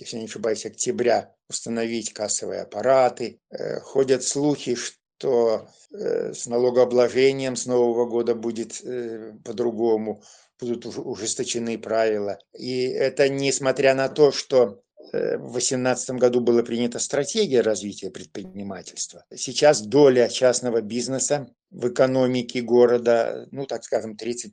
если 0.02 0.18
не 0.18 0.24
ошибаюсь, 0.24 0.66
октября 0.66 1.34
установить 1.48 2.12
кассовые 2.12 2.62
аппараты. 2.62 3.40
Э, 3.50 3.80
ходят 3.80 4.22
слухи, 4.24 4.74
что 4.74 5.68
э, 5.92 6.32
с 6.34 6.46
налогообложением 6.46 7.56
с 7.56 7.66
Нового 7.66 8.06
года 8.06 8.34
будет 8.34 8.80
э, 8.84 9.32
по-другому, 9.44 10.22
будут 10.60 10.86
ужесточены 10.86 11.78
правила. 11.78 12.38
И 12.58 12.82
это 12.82 13.28
несмотря 13.28 13.94
на 13.94 14.08
то, 14.08 14.32
что 14.32 14.82
в 15.12 15.52
2018 15.52 16.10
году 16.10 16.40
была 16.40 16.62
принята 16.62 16.98
стратегия 16.98 17.60
развития 17.60 18.10
предпринимательства. 18.10 19.24
Сейчас 19.34 19.82
доля 19.82 20.28
частного 20.28 20.80
бизнеса 20.80 21.48
в 21.72 21.88
экономике 21.88 22.60
города, 22.60 23.48
ну, 23.50 23.66
так 23.66 23.82
скажем, 23.84 24.14
30%. 24.14 24.50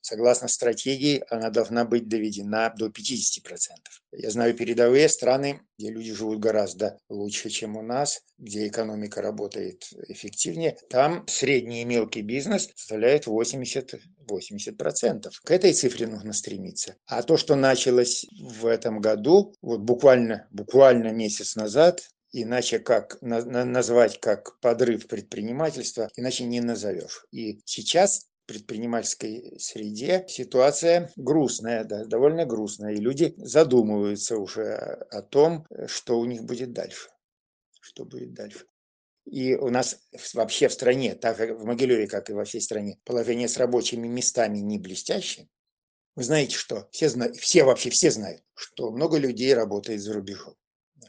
Согласно 0.00 0.48
стратегии, 0.48 1.22
она 1.30 1.50
должна 1.50 1.84
быть 1.84 2.08
доведена 2.08 2.72
до 2.76 2.86
50%. 2.86 3.42
Я 4.12 4.30
знаю 4.30 4.54
передовые 4.54 5.08
страны, 5.08 5.60
где 5.78 5.90
люди 5.90 6.12
живут 6.14 6.38
гораздо 6.38 6.98
лучше, 7.10 7.50
чем 7.50 7.76
у 7.76 7.82
нас, 7.82 8.22
где 8.38 8.66
экономика 8.66 9.20
работает 9.20 9.84
эффективнее. 10.08 10.78
Там 10.88 11.26
средний 11.28 11.82
и 11.82 11.84
мелкий 11.84 12.22
бизнес 12.22 12.70
составляет 12.74 13.26
80 13.26 13.94
80%. 14.28 15.30
К 15.44 15.50
этой 15.50 15.72
цифре 15.72 16.06
нужно 16.06 16.32
стремиться. 16.32 16.96
А 17.06 17.22
то, 17.22 17.36
что 17.36 17.54
началось 17.54 18.26
в 18.32 18.66
этом 18.66 19.00
году, 19.00 19.54
вот 19.62 19.80
буквально, 19.80 20.48
буквально 20.50 21.12
месяц 21.12 21.54
назад, 21.54 22.02
иначе 22.42 22.78
как 22.78 23.18
назвать 23.22 24.20
как 24.20 24.58
подрыв 24.60 25.06
предпринимательства, 25.06 26.10
иначе 26.16 26.44
не 26.44 26.60
назовешь. 26.60 27.26
И 27.32 27.60
сейчас 27.64 28.26
в 28.44 28.46
предпринимательской 28.46 29.58
среде 29.58 30.24
ситуация 30.28 31.10
грустная, 31.16 31.84
да, 31.84 32.04
довольно 32.04 32.44
грустная, 32.44 32.94
и 32.94 33.00
люди 33.00 33.34
задумываются 33.38 34.36
уже 34.36 34.74
о 35.10 35.22
том, 35.22 35.66
что 35.86 36.18
у 36.18 36.24
них 36.24 36.44
будет 36.44 36.72
дальше. 36.72 37.08
Что 37.80 38.04
будет 38.04 38.34
дальше. 38.34 38.66
И 39.24 39.54
у 39.54 39.70
нас 39.70 39.98
вообще 40.34 40.68
в 40.68 40.72
стране, 40.72 41.14
так 41.14 41.36
как 41.36 41.58
в 41.58 41.64
Могилеве, 41.64 42.06
как 42.06 42.30
и 42.30 42.32
во 42.34 42.44
всей 42.44 42.60
стране, 42.60 43.00
положение 43.04 43.48
с 43.48 43.56
рабочими 43.56 44.06
местами 44.06 44.58
не 44.58 44.78
блестящее. 44.78 45.48
Вы 46.14 46.22
знаете, 46.22 46.56
что 46.56 46.88
все, 46.92 47.08
знают, 47.08 47.36
все 47.36 47.64
вообще 47.64 47.90
все 47.90 48.10
знают, 48.10 48.42
что 48.54 48.90
много 48.90 49.18
людей 49.18 49.52
работает 49.52 50.00
за 50.00 50.14
рубежом 50.14 50.54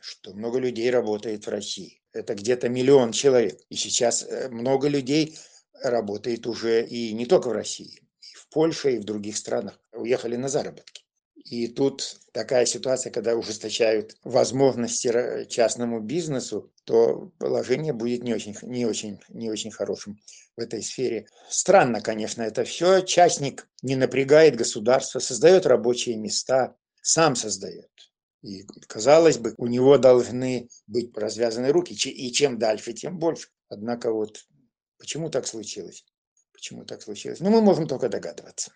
что 0.02 0.34
много 0.34 0.60
людей 0.60 0.90
работает 0.90 1.46
в 1.46 1.50
России. 1.50 2.02
Это 2.14 2.36
где-то 2.36 2.70
миллион 2.70 3.12
человек. 3.12 3.60
И 3.70 3.76
сейчас 3.76 4.24
э, 4.24 4.50
много 4.50 4.88
людей 4.88 5.38
работает 5.82 6.48
уже 6.48 6.86
и 6.86 7.14
не 7.14 7.26
только 7.26 7.50
в 7.50 7.54
России, 7.54 8.02
и 8.22 8.36
в 8.36 8.48
Польше, 8.50 8.96
и 8.96 9.00
в 9.00 9.04
других 9.04 9.38
странах. 9.38 9.80
Уехали 9.94 10.36
на 10.36 10.50
заработки. 10.50 11.04
И 11.50 11.68
тут 11.68 12.20
такая 12.34 12.66
ситуация, 12.66 13.10
когда 13.10 13.36
ужесточают 13.36 14.18
возможности 14.24 15.46
частному 15.48 16.02
бизнесу, 16.02 16.74
то 16.84 17.32
положение 17.38 17.94
будет 17.94 18.24
не 18.24 18.34
очень, 18.34 18.56
не 18.64 18.86
очень, 18.86 19.22
не 19.30 19.50
очень 19.50 19.72
хорошим 19.72 20.20
в 20.58 20.60
этой 20.60 20.84
сфере. 20.84 21.28
Странно, 21.50 22.02
конечно, 22.02 22.42
это 22.42 22.66
все. 22.66 23.00
Частник 23.02 23.70
не 23.82 23.96
напрягает 23.96 24.58
государство, 24.58 25.20
создает 25.20 25.66
рабочие 25.66 26.18
места, 26.18 26.76
сам 27.02 27.36
создает. 27.36 27.90
И, 28.48 28.66
казалось 28.88 29.38
бы, 29.38 29.54
у 29.58 29.68
него 29.68 29.98
должны 29.98 30.70
быть 30.88 31.16
развязаны 31.18 31.72
руки, 31.72 31.94
и 31.94 32.32
чем 32.32 32.58
дальше, 32.58 32.94
тем 32.94 33.20
больше. 33.20 33.50
Однако 33.70 34.12
вот 34.12 34.46
почему 34.98 35.30
так 35.30 35.46
случилось? 35.48 36.06
Почему 36.54 36.86
так 36.86 37.02
случилось? 37.02 37.42
Ну, 37.42 37.50
мы 37.50 37.62
можем 37.62 37.88
только 37.88 38.10
догадываться. 38.10 38.72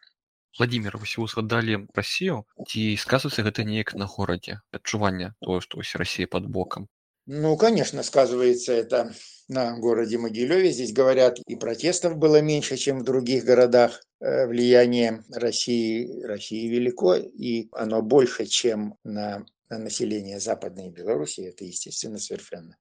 Владимир 0.59 0.97
вы 0.97 1.27
згадалі 1.27 1.87
Россию, 1.95 2.43
ці 2.67 2.97
сказывается 2.97 3.43
гэта 3.43 3.63
неяк 3.63 3.93
на 3.95 4.05
горадзе 4.05 4.59
адчуванне 4.71 5.33
тое 5.39 5.61
што 5.61 5.77
вось 5.77 5.95
Россия 5.95 6.27
под 6.27 6.49
боком 6.49 6.89
ну 7.25 7.55
конечно 7.55 8.03
сказывается 8.03 8.73
это 8.73 9.13
на 9.47 9.77
городе 9.77 10.17
Могилеве 10.17 10.71
здесь 10.71 10.91
говорят 10.91 11.39
и 11.47 11.55
протестов 11.55 12.17
было 12.17 12.41
меньше 12.41 12.75
чем 12.75 12.99
в 12.99 13.03
других 13.03 13.45
городах 13.45 14.03
э, 14.19 14.45
влияние 14.47 15.23
России 15.31 16.21
России 16.23 16.67
велико 16.67 17.15
и 17.15 17.69
оно 17.71 18.01
больше 18.01 18.45
чем 18.45 18.95
на 19.05 19.45
население 19.70 20.40
Западной 20.40 20.90
Беларуси, 20.90 21.40
это 21.40 21.64
естественно 21.64 22.18
совершенно. 22.18 22.76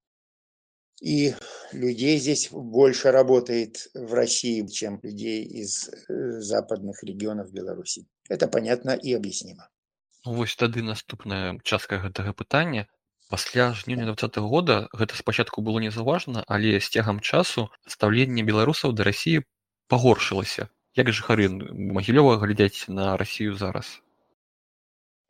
И 1.02 1.34
людей 1.74 2.18
здесь 2.18 2.50
больше 2.52 3.12
работает 3.12 3.88
в 3.94 4.14
России, 4.14 4.66
чем 4.68 5.00
людей 5.04 5.44
из 5.44 5.90
э, 5.90 6.40
западных 6.40 7.04
регионов 7.04 7.52
Беларуси. 7.52 8.08
Это 8.30 8.48
понятно 8.48 8.92
и 8.92 9.14
объяснимо. 9.14 9.70
Ну, 10.26 10.34
вось 10.34 10.56
тады 10.56 10.82
наступная 10.82 11.60
частка 11.64 12.00
гэтага 12.02 12.34
пытання 12.34 12.88
пасля 13.30 13.74
жніўня 13.74 14.06
двадцатого 14.06 14.48
года 14.50 14.90
гэта 14.94 15.14
спачатку 15.18 15.62
было 15.62 15.78
незаўважна 15.84 16.44
але 16.48 16.80
з 16.80 16.90
цягам 16.90 17.20
часу 17.20 17.70
стаўленне 17.86 18.42
беларусаў 18.42 18.94
да 18.98 19.06
рассіі 19.06 19.46
пагоршылася 19.90 20.70
як 20.98 21.14
жыхары 21.14 21.50
магілёва 22.00 22.38
глядзяць 22.42 22.90
на 22.90 23.18
Россию 23.22 23.54
зараз 23.54 24.02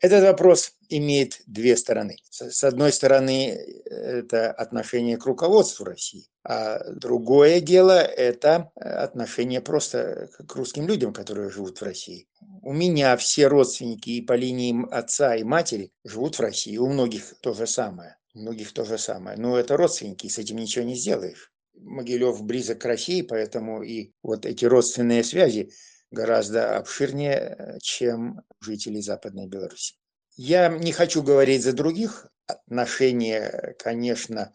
Этот 0.01 0.23
вопрос 0.23 0.73
имеет 0.89 1.43
две 1.47 1.77
стороны. 1.77 2.17
С 2.31 2.65
одной 2.65 2.91
стороны, 2.91 3.51
это 3.85 4.51
отношение 4.51 5.19
к 5.19 5.27
руководству 5.27 5.85
России, 5.85 6.27
а 6.43 6.91
другое 6.93 7.61
дело– 7.61 8.01
это 8.01 8.73
отношение 8.77 9.61
просто 9.61 10.31
к 10.49 10.55
русским 10.55 10.89
людям, 10.89 11.13
которые 11.13 11.51
живут 11.51 11.81
в 11.81 11.85
России. 11.85 12.29
У 12.63 12.73
меня 12.73 13.15
все 13.19 13.47
родственники 13.47 14.09
и 14.11 14.23
по 14.23 14.33
линии 14.33 14.75
отца 14.91 15.37
и 15.37 15.45
матери 15.45 15.93
живут 16.05 16.37
в 16.37 16.41
России, 16.41 16.79
у 16.79 16.89
многих 16.89 17.35
то 17.43 17.53
же 17.53 17.67
самое. 17.67 18.17
У 18.35 18.39
многих 18.39 18.73
то 18.73 18.85
же 18.85 18.97
самое. 18.97 19.37
Но 19.37 19.59
это 19.59 19.77
родственники, 19.77 20.29
с 20.29 20.39
этим 20.39 20.57
ничего 20.57 20.85
не 20.85 20.95
сделаешь. 20.95 21.53
Могилев 21.75 22.43
близок 22.43 22.79
к 22.79 22.85
России, 22.85 23.23
поэтому 23.23 23.83
и 23.83 24.13
вот 24.23 24.47
эти 24.47 24.65
родственные 24.65 25.25
связи 25.25 25.73
гораздо 26.11 26.77
обширнее, 26.77 27.79
чем 27.83 28.43
жители 28.61 29.01
Западной 29.01 29.47
Беларуси. 29.47 29.95
Я 30.37 30.69
не 30.69 30.93
хочу 30.93 31.23
говорить 31.23 31.63
за 31.63 31.73
других. 31.73 32.27
Отношение, 32.47 33.77
конечно, 33.79 34.53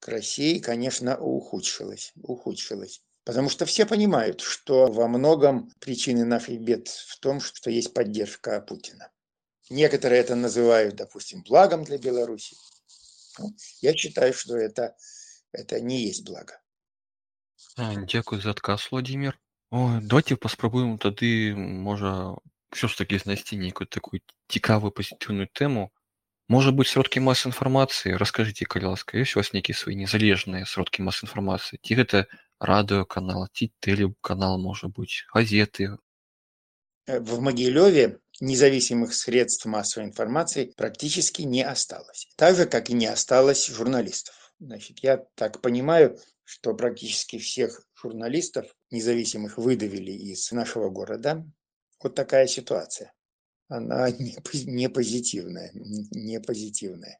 к 0.00 0.08
России, 0.08 0.58
конечно, 0.58 1.16
ухудшилось. 1.18 2.12
ухудшилось. 2.22 3.02
Потому 3.24 3.50
что 3.50 3.66
все 3.66 3.86
понимают, 3.86 4.40
что 4.40 4.86
во 4.86 5.06
многом 5.06 5.70
причины 5.78 6.24
наших 6.24 6.60
бед 6.60 6.88
в 6.88 7.18
том, 7.20 7.40
что 7.40 7.70
есть 7.70 7.92
поддержка 7.92 8.60
Путина. 8.60 9.10
Некоторые 9.68 10.20
это 10.20 10.34
называют, 10.34 10.96
допустим, 10.96 11.42
благом 11.44 11.84
для 11.84 11.98
Беларуси. 11.98 12.56
Ну, 13.38 13.54
я 13.82 13.94
считаю, 13.94 14.32
что 14.34 14.56
это, 14.56 14.96
это 15.52 15.80
не 15.80 16.06
есть 16.06 16.24
благо. 16.24 16.60
Дякую 17.76 18.40
за 18.40 18.50
отказ, 18.50 18.90
Владимир. 18.90 19.38
Ой, 19.71 19.99
давайте 20.01 20.35
паспрабуем 20.37 20.97
тады 20.97 21.55
можа 21.55 22.35
все 22.71 22.87
ж 22.87 22.97
таки 22.97 23.19
знайсці 23.19 23.57
нейкую 23.57 23.87
такую 23.87 24.21
цікавую 24.47 24.91
пазітыўную 24.91 25.47
тэму 25.51 25.89
можа 26.47 26.71
быть 26.71 26.91
сродкі 26.91 27.23
мас 27.25 27.45
інфармацыі 27.49 28.17
расскажитеце 28.21 28.69
калі 28.69 28.93
ласка 28.93 29.17
ёсць 29.17 29.35
у 29.35 29.41
вас 29.41 29.53
нейкія 29.53 29.75
свае 29.77 29.95
незалежныя 29.99 30.69
сродкі 30.69 31.07
мас 31.07 31.23
інфармацыі 31.25 31.79
ці 31.81 31.97
гэта 31.99 32.25
радыёканал 32.61 33.47
ці 33.51 33.71
тэлеканал 33.79 34.59
можа 34.61 34.87
быть 34.87 35.25
газеты 35.33 35.97
э, 37.07 37.19
в 37.19 37.41
Могилеве 37.41 38.19
независимых 38.41 39.13
средств 39.13 39.65
массовой 39.65 40.07
информации 40.07 40.73
практически 40.75 41.43
не 41.43 41.63
осталось. 41.63 42.27
Так 42.35 42.55
же, 42.55 42.65
как 42.65 42.89
и 42.89 42.93
не 42.93 43.07
осталось 43.07 43.67
журналистов. 43.67 44.53
Значит, 44.59 44.99
я 44.99 45.17
так 45.35 45.61
понимаю, 45.61 46.19
что 46.43 46.73
практически 46.73 47.37
всех 47.37 47.81
журналистов 47.99 48.65
независимых 48.91 49.57
выдавили 49.57 50.11
из 50.11 50.51
нашего 50.51 50.89
города. 50.89 51.45
Вот 52.01 52.15
такая 52.15 52.47
ситуация. 52.47 53.11
она 53.67 54.09
не 54.11 54.89
позитивная, 54.89 55.71
не 55.73 56.39
позитивная. 56.39 57.19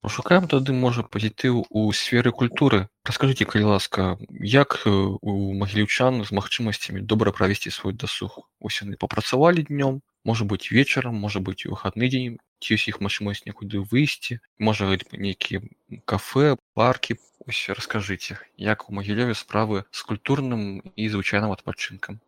Пашукаем 0.00 0.46
тады 0.46 0.72
можа 0.72 1.02
пазітыў 1.02 1.66
у 1.68 1.90
сферы 1.90 2.30
культуры. 2.30 2.86
Раскажыце, 3.02 3.44
калі 3.50 3.74
ласка, 3.74 4.14
як 4.30 4.86
у 4.86 5.32
магіліўчан 5.58 6.22
з 6.22 6.30
магчымасцямі 6.30 7.02
добра 7.02 7.34
правесці 7.34 7.74
свой 7.74 7.98
дасуг. 7.98 8.46
Вось 8.62 8.78
яны 8.86 8.94
папрацавалі 8.94 9.66
днём, 9.66 10.00
можа 10.22 10.46
быць 10.46 10.70
вечарам, 10.70 11.18
можа 11.18 11.42
быць 11.42 11.66
у 11.66 11.74
выхадны 11.74 12.06
дзень, 12.06 12.38
ці 12.62 12.74
ёсць 12.74 12.88
іх 12.90 13.00
магчымасць 13.04 13.46
некуды 13.46 13.80
выйсці, 13.80 14.38
можа 14.58 14.88
нейкія 15.12 15.62
кафе, 16.04 16.56
паркі. 16.74 17.16
Ось 17.48 17.70
раскажыце, 17.72 18.36
як 18.60 18.90
у 18.90 18.92
Магілёве 18.92 19.32
справы 19.32 19.84
з 19.90 20.02
культурным 20.04 20.82
і 20.96 21.04
звычайным 21.08 21.54
адпачынкам. 21.54 22.20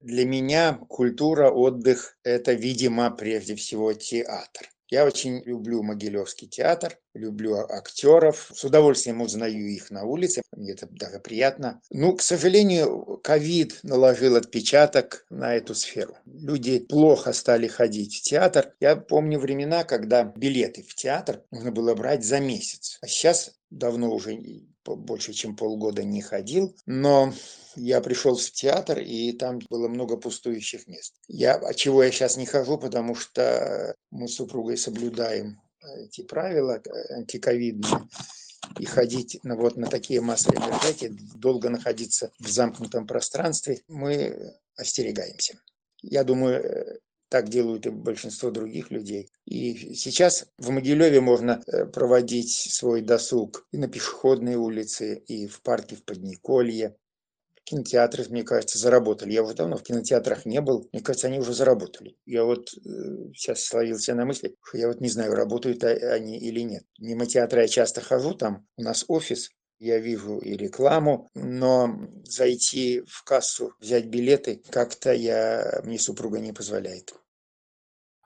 Для 0.00 0.24
меня 0.24 0.78
культура, 0.88 1.50
отдых – 1.50 2.22
это, 2.22 2.52
видимо, 2.54 3.10
прежде 3.10 3.54
всего 3.56 3.92
театр. 3.92 4.70
Я 4.91 5.05
очень 5.05 5.41
люблю 5.45 5.83
Могилевский 5.83 6.49
театр, 6.49 6.99
люблю 7.13 7.55
актеров, 7.55 8.51
с 8.53 8.65
удовольствием 8.65 9.21
узнаю 9.21 9.67
их 9.69 9.89
на 9.89 10.03
улице, 10.03 10.41
мне 10.51 10.73
это 10.73 10.85
даже 10.85 11.19
приятно. 11.19 11.81
Ну, 11.89 12.13
к 12.13 12.21
сожалению, 12.21 13.17
ковид 13.23 13.79
наложил 13.83 14.35
отпечаток 14.35 15.25
на 15.29 15.55
эту 15.55 15.75
сферу. 15.75 16.17
Люди 16.25 16.79
плохо 16.79 17.31
стали 17.31 17.67
ходить 17.67 18.17
в 18.17 18.21
театр. 18.21 18.73
Я 18.81 18.97
помню 18.97 19.39
времена, 19.39 19.85
когда 19.85 20.25
билеты 20.25 20.83
в 20.83 20.93
театр 20.93 21.41
нужно 21.51 21.71
было 21.71 21.95
брать 21.95 22.25
за 22.25 22.41
месяц. 22.41 22.97
А 23.01 23.07
сейчас 23.07 23.53
давно 23.69 24.13
уже 24.13 24.35
больше, 24.85 25.33
чем 25.33 25.55
полгода 25.55 26.03
не 26.03 26.21
ходил, 26.21 26.75
но 26.85 27.33
я 27.75 28.01
пришел 28.01 28.35
в 28.35 28.51
театр, 28.51 28.99
и 28.99 29.31
там 29.33 29.59
было 29.69 29.87
много 29.87 30.17
пустующих 30.17 30.87
мест. 30.87 31.15
Я, 31.27 31.61
чего 31.73 32.03
я 32.03 32.11
сейчас 32.11 32.37
не 32.37 32.45
хожу, 32.45 32.77
потому 32.77 33.15
что 33.15 33.95
мы 34.09 34.27
с 34.27 34.35
супругой 34.35 34.77
соблюдаем 34.77 35.61
эти 35.97 36.23
правила 36.23 36.81
э, 36.83 37.13
антиковидные. 37.15 38.07
И 38.79 38.85
ходить 38.85 39.39
ну, 39.43 39.57
вот 39.57 39.75
на 39.75 39.87
такие 39.87 40.21
массовые 40.21 40.61
мероприятия, 40.61 41.13
долго 41.35 41.69
находиться 41.69 42.31
в 42.39 42.47
замкнутом 42.47 43.07
пространстве, 43.07 43.81
мы 43.87 44.53
остерегаемся. 44.75 45.59
Я 46.01 46.23
думаю, 46.23 46.63
э, 46.63 46.99
так 47.31 47.47
делают 47.47 47.85
и 47.87 47.91
большинство 47.91 48.51
других 48.51 48.91
людей. 48.91 49.29
И 49.45 49.95
сейчас 49.95 50.47
в 50.57 50.69
Могилеве 50.69 51.21
можно 51.21 51.63
э, 51.65 51.85
проводить 51.85 52.51
свой 52.51 53.01
досуг 53.01 53.65
и 53.71 53.77
на 53.77 53.87
пешеходной 53.87 54.55
улице, 54.55 55.15
и 55.15 55.47
в 55.47 55.61
парке 55.61 55.95
в 55.95 56.03
Подниколье. 56.03 56.97
Кинотеатры, 57.63 58.25
мне 58.27 58.43
кажется, 58.43 58.77
заработали. 58.77 59.31
Я 59.31 59.43
уже 59.43 59.53
давно 59.53 59.77
в 59.77 59.83
кинотеатрах 59.83 60.45
не 60.45 60.59
был. 60.59 60.89
Мне 60.91 61.01
кажется, 61.01 61.27
они 61.27 61.39
уже 61.39 61.53
заработали. 61.53 62.17
Я 62.25 62.43
вот 62.43 62.73
э, 62.73 62.79
сейчас 63.33 63.63
словился 63.63 64.13
на 64.13 64.25
мысли, 64.25 64.57
что 64.61 64.77
я 64.77 64.89
вот 64.89 64.99
не 64.99 65.07
знаю, 65.07 65.33
работают 65.33 65.85
они 65.85 66.37
или 66.37 66.59
нет. 66.59 66.83
Мимо 66.99 67.25
театра 67.27 67.61
я 67.61 67.69
часто 67.69 68.01
хожу, 68.01 68.33
там 68.33 68.67
у 68.75 68.83
нас 68.83 69.05
офис, 69.07 69.51
я 69.79 69.99
вижу 69.99 70.37
и 70.37 70.57
рекламу, 70.57 71.29
но 71.33 71.97
зайти 72.25 73.03
в 73.07 73.23
кассу, 73.23 73.73
взять 73.79 74.07
билеты, 74.07 74.61
как-то 74.69 75.13
я, 75.13 75.81
мне 75.85 75.97
супруга 75.97 76.39
не 76.39 76.51
позволяет. 76.51 77.13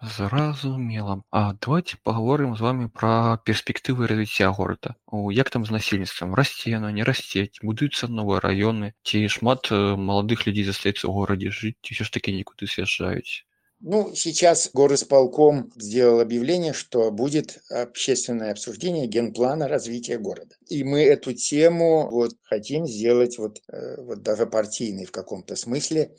Зразумела. 0.02 1.23
А 1.30 1.52
давайте 1.61 1.97
паговорым 2.09 2.57
з 2.57 2.61
вами 2.66 2.87
пра 2.88 3.37
перспектывы 3.49 4.07
развіцця 4.12 4.49
горада. 4.49 4.95
У 5.07 5.30
як 5.30 5.50
там 5.50 5.66
з 5.69 5.76
насельніцтвам 5.76 6.33
расце 6.40 6.71
яно, 6.73 6.90
не 6.99 7.04
расце, 7.04 7.45
ці 7.52 7.66
будуюцца 7.69 8.09
новыя 8.09 8.40
раёны, 8.47 8.92
ці 9.04 9.23
шмат 9.37 9.69
э, 9.71 9.80
маладых 10.09 10.47
людзей 10.49 10.64
застаецца 10.71 11.04
ў 11.04 11.12
горадзе 11.21 11.52
жыць, 11.61 11.76
ці 11.85 11.92
ўсё 11.99 12.09
ж 12.09 12.16
такі 12.16 12.33
нікуды 12.40 12.64
съезжаюць. 12.76 13.45
Ну, 13.83 14.14
сейчас 14.14 14.71
горосполком 14.75 15.73
сделал 15.76 16.21
объявление, 16.21 16.75
что 16.75 17.11
будет 17.11 17.61
общественное 17.71 18.52
обсуждение 18.52 19.07
генплана 19.07 19.69
развития 19.69 20.19
города. 20.19 20.54
И 20.69 20.85
мы 20.85 21.02
эту 21.02 21.33
тему 21.33 22.09
вот 22.11 22.33
хотим 22.42 22.87
сделать 22.87 23.39
вот, 23.39 23.63
э, 23.73 23.97
вот 24.02 24.23
даже 24.23 24.47
партийной 24.47 25.06
в 25.06 25.13
каком-то 25.13 25.56
смысле. 25.56 26.15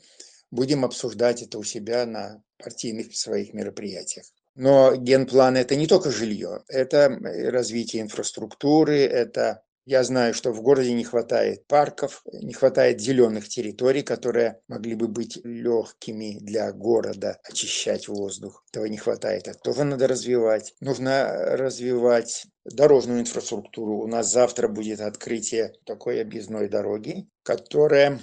Будем 0.51 0.85
обсуждать 0.85 1.41
это 1.41 1.59
у 1.59 1.63
себя 1.63 2.05
на 2.05 2.41
партийных 2.57 3.15
своих 3.15 3.53
мероприятиях. 3.53 4.25
Но 4.55 4.95
генплан– 4.95 5.55
это 5.57 5.75
не 5.75 5.85
только 5.85 6.09
жилье, 6.09 6.63
это 6.67 7.09
развитие 7.51 8.01
инфраструктуры, 8.01 8.99
это 9.01 9.61
я 9.87 10.03
знаю, 10.03 10.33
что 10.33 10.51
в 10.51 10.61
городе 10.61 10.93
не 10.93 11.05
хватает 11.05 11.65
парков, 11.65 12.21
не 12.33 12.51
хватает 12.51 12.99
зеленых 12.99 13.47
территорий, 13.47 14.01
которые 14.01 14.59
могли 14.67 14.95
бы 14.95 15.07
быть 15.07 15.39
легкими 15.45 16.39
для 16.41 16.73
города, 16.73 17.39
очищать 17.43 18.09
воздух. 18.09 18.65
Этого 18.69 18.83
не 18.83 18.97
хватает. 18.97 19.47
Это 19.47 19.57
тоже 19.57 19.85
надо 19.85 20.09
развивать. 20.09 20.73
Нужно 20.81 21.31
развивать 21.55 22.47
дорожную 22.65 23.21
инфраструктуру. 23.21 23.99
У 23.99 24.07
нас 24.07 24.29
завтра 24.29 24.67
будет 24.67 24.99
открытие 24.99 25.71
такой 25.85 26.19
объездной 26.21 26.67
дороги, 26.67 27.29
которая 27.43 28.19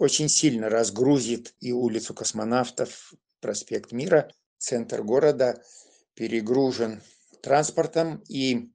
очень 0.00 0.30
сильно 0.30 0.70
разгрузит 0.70 1.54
и 1.60 1.72
улицу 1.72 2.14
космонавтов, 2.14 3.12
проспект 3.40 3.92
Мира, 3.92 4.32
центр 4.56 5.02
города 5.02 5.62
перегружен 6.14 7.02
транспортом, 7.42 8.24
и, 8.26 8.70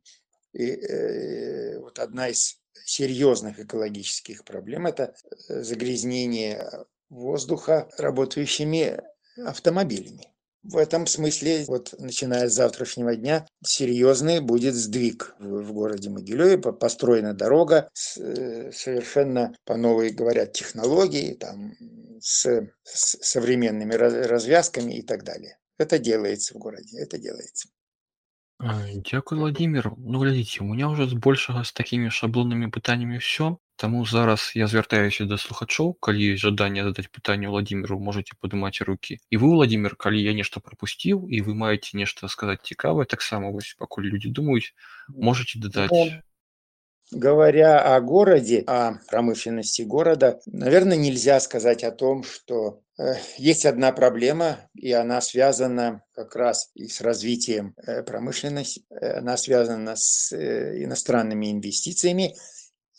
и 0.54 0.70
э, 0.70 1.80
вот 1.80 1.98
одна 1.98 2.30
из 2.30 2.60
серьезных 2.86 3.60
экологических 3.60 4.46
проблем– 4.46 4.86
это 4.88 5.16
э, 5.50 5.64
загрязнение 5.64 6.86
воздуха 7.10 7.90
работающими 7.98 9.02
автомобилями. 9.44 10.35
В 10.68 10.78
этом 10.78 11.06
смысле, 11.06 11.64
вот 11.68 11.94
начиная 12.00 12.50
с 12.50 12.54
завтрашнего 12.54 13.16
дня, 13.16 13.46
серьезный 13.64 14.40
будет 14.40 14.74
сдвиг 14.74 15.36
в, 15.40 15.72
городе 15.72 16.10
Могилеве. 16.10 16.58
Построена 16.58 17.36
дорога 17.36 17.90
с, 17.94 18.18
э, 18.18 18.72
совершенно 18.72 19.56
по 19.64 19.78
новой, 19.78 20.10
говорят, 20.10 20.54
технологии, 20.54 21.34
там, 21.34 21.74
с, 22.20 22.68
с 22.84 23.18
современными 23.22 23.94
развязками 23.94 24.94
и 24.94 25.04
так 25.04 25.24
далее. 25.24 25.60
Это 25.78 26.00
делается 26.00 26.56
в 26.56 26.58
городе, 26.58 27.00
это 27.00 27.20
делается. 27.20 27.70
Дзякуй 29.07 29.39
владимир 29.39 29.87
ну 30.13 30.21
глядзіце 30.21 30.61
у 30.65 30.69
меня 30.69 30.87
уже 30.93 31.07
збольшага 31.11 31.65
з 31.71 31.75
такімі 31.81 32.13
шаблоннымі 32.19 32.69
пытаннямі 32.77 33.19
ўсё 33.21 33.49
Таму 33.83 34.01
зараз 34.13 34.47
я 34.61 34.69
звяртаюся 34.75 35.27
да 35.35 35.39
слухачоў 35.45 35.93
калі 36.09 36.31
ёсць 36.31 36.43
жаданне 36.47 36.87
задаць 36.89 37.07
пытанне 37.19 37.53
владимиру 37.53 38.01
можете 38.09 38.41
падымаць 38.45 38.85
руки 38.93 39.21
і 39.21 39.43
вы 39.45 39.53
владимир 39.57 39.97
калі 40.07 40.25
я 40.31 40.37
нешта 40.43 40.65
прапусціў 40.71 41.25
і 41.29 41.45
вы 41.47 41.61
маеце 41.65 42.01
нешта 42.03 42.33
сказаць 42.37 42.61
цікавае 42.73 43.09
таксама 43.17 43.53
вось 43.57 43.73
пакуль 43.85 44.09
людзі 44.13 44.33
думаюць 44.41 44.73
можете 45.31 45.65
дадаць 45.69 45.93
Говоря 47.12 47.96
о 47.96 48.02
городе, 48.02 48.64
о 48.66 48.96
промышленности 49.08 49.84
города, 49.84 50.40
наверное, 50.48 50.98
нельзя 50.98 51.40
сказать 51.40 51.84
о 51.84 51.92
том, 51.92 52.24
что 52.24 52.82
э, 52.98 53.14
есть 53.38 53.66
одна 53.68 53.92
проблема, 53.92 54.70
и 54.74 54.92
она 54.92 55.22
связана 55.22 56.02
как 56.16 56.36
раз 56.36 56.72
и 56.74 56.88
с 56.88 57.02
развитием 57.02 57.76
э, 57.78 58.02
промышленности, 58.02 58.86
э, 58.90 59.20
она 59.20 59.38
связана 59.38 59.96
с 59.96 60.34
иностранными 60.34 61.52
инвестициями, 61.52 62.36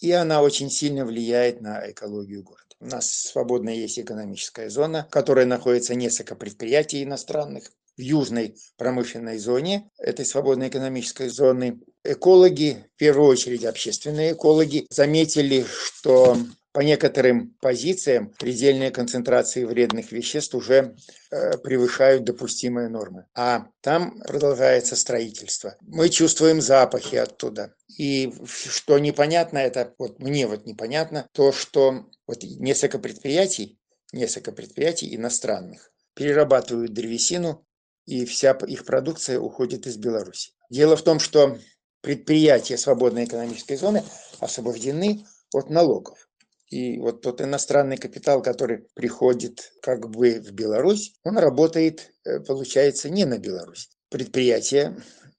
и 0.00 0.12
она 0.12 0.40
очень 0.40 0.70
сильно 0.70 1.04
влияет 1.04 1.60
на 1.60 1.90
экологию 1.90 2.44
города. 2.44 2.62
У 2.78 2.86
нас 2.86 3.10
свободная 3.10 3.74
есть 3.74 3.98
экономическая 3.98 4.70
зона, 4.70 5.08
которая 5.10 5.46
находится 5.46 5.96
несколько 5.96 6.36
предприятий 6.36 7.02
иностранных. 7.02 7.72
В 7.96 8.00
южной 8.00 8.56
промышленной 8.76 9.38
зоне 9.38 9.90
этой 9.96 10.26
свободной 10.26 10.68
экономической 10.68 11.28
зоны 11.28 11.80
экологи, 12.12 12.84
в 12.94 12.98
первую 12.98 13.28
очередь 13.28 13.64
общественные 13.64 14.32
экологи, 14.32 14.86
заметили, 14.90 15.64
что 15.68 16.36
по 16.76 16.80
некоторым 16.80 17.56
позициям 17.62 18.34
предельные 18.38 18.90
концентрации 18.90 19.64
вредных 19.64 20.12
веществ 20.12 20.54
уже 20.54 20.94
э, 21.30 21.56
превышают 21.56 22.24
допустимые 22.24 22.90
нормы. 22.90 23.24
А 23.34 23.68
там 23.80 24.20
продолжается 24.20 24.94
строительство. 24.94 25.74
Мы 25.80 26.10
чувствуем 26.10 26.60
запахи 26.60 27.16
оттуда. 27.16 27.74
И 27.96 28.30
что 28.46 28.98
непонятно, 28.98 29.56
это 29.56 29.94
вот 29.96 30.18
мне 30.18 30.46
вот 30.46 30.66
непонятно, 30.66 31.26
то, 31.32 31.50
что 31.50 32.10
вот 32.26 32.42
несколько 32.42 32.98
предприятий, 32.98 33.78
несколько 34.12 34.52
предприятий 34.52 35.16
иностранных 35.16 35.90
перерабатывают 36.12 36.92
древесину, 36.92 37.66
и 38.04 38.26
вся 38.26 38.52
их 38.66 38.84
продукция 38.84 39.40
уходит 39.40 39.86
из 39.86 39.96
Беларуси. 39.96 40.52
Дело 40.68 40.96
в 40.96 41.02
том, 41.02 41.20
что 41.20 41.58
предприятия 42.06 42.78
свободной 42.78 43.24
экономической 43.24 43.74
зоны 43.74 44.04
освобождены 44.38 45.24
от 45.52 45.70
налогов. 45.70 46.28
И 46.70 47.00
вот 47.00 47.20
тот 47.20 47.40
иностранный 47.40 47.96
капитал, 47.96 48.42
который 48.42 48.86
приходит 48.94 49.72
как 49.82 50.08
бы 50.08 50.38
в 50.38 50.52
Беларусь, 50.52 51.14
он 51.24 51.36
работает, 51.36 52.12
э, 52.24 52.38
получается, 52.38 53.10
не 53.10 53.24
на 53.24 53.38
Беларусь. 53.38 53.90
Предприятие 54.08 54.96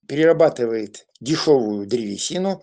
перерабатывает 0.10 1.08
дешевую 1.22 1.88
древесину 1.88 2.62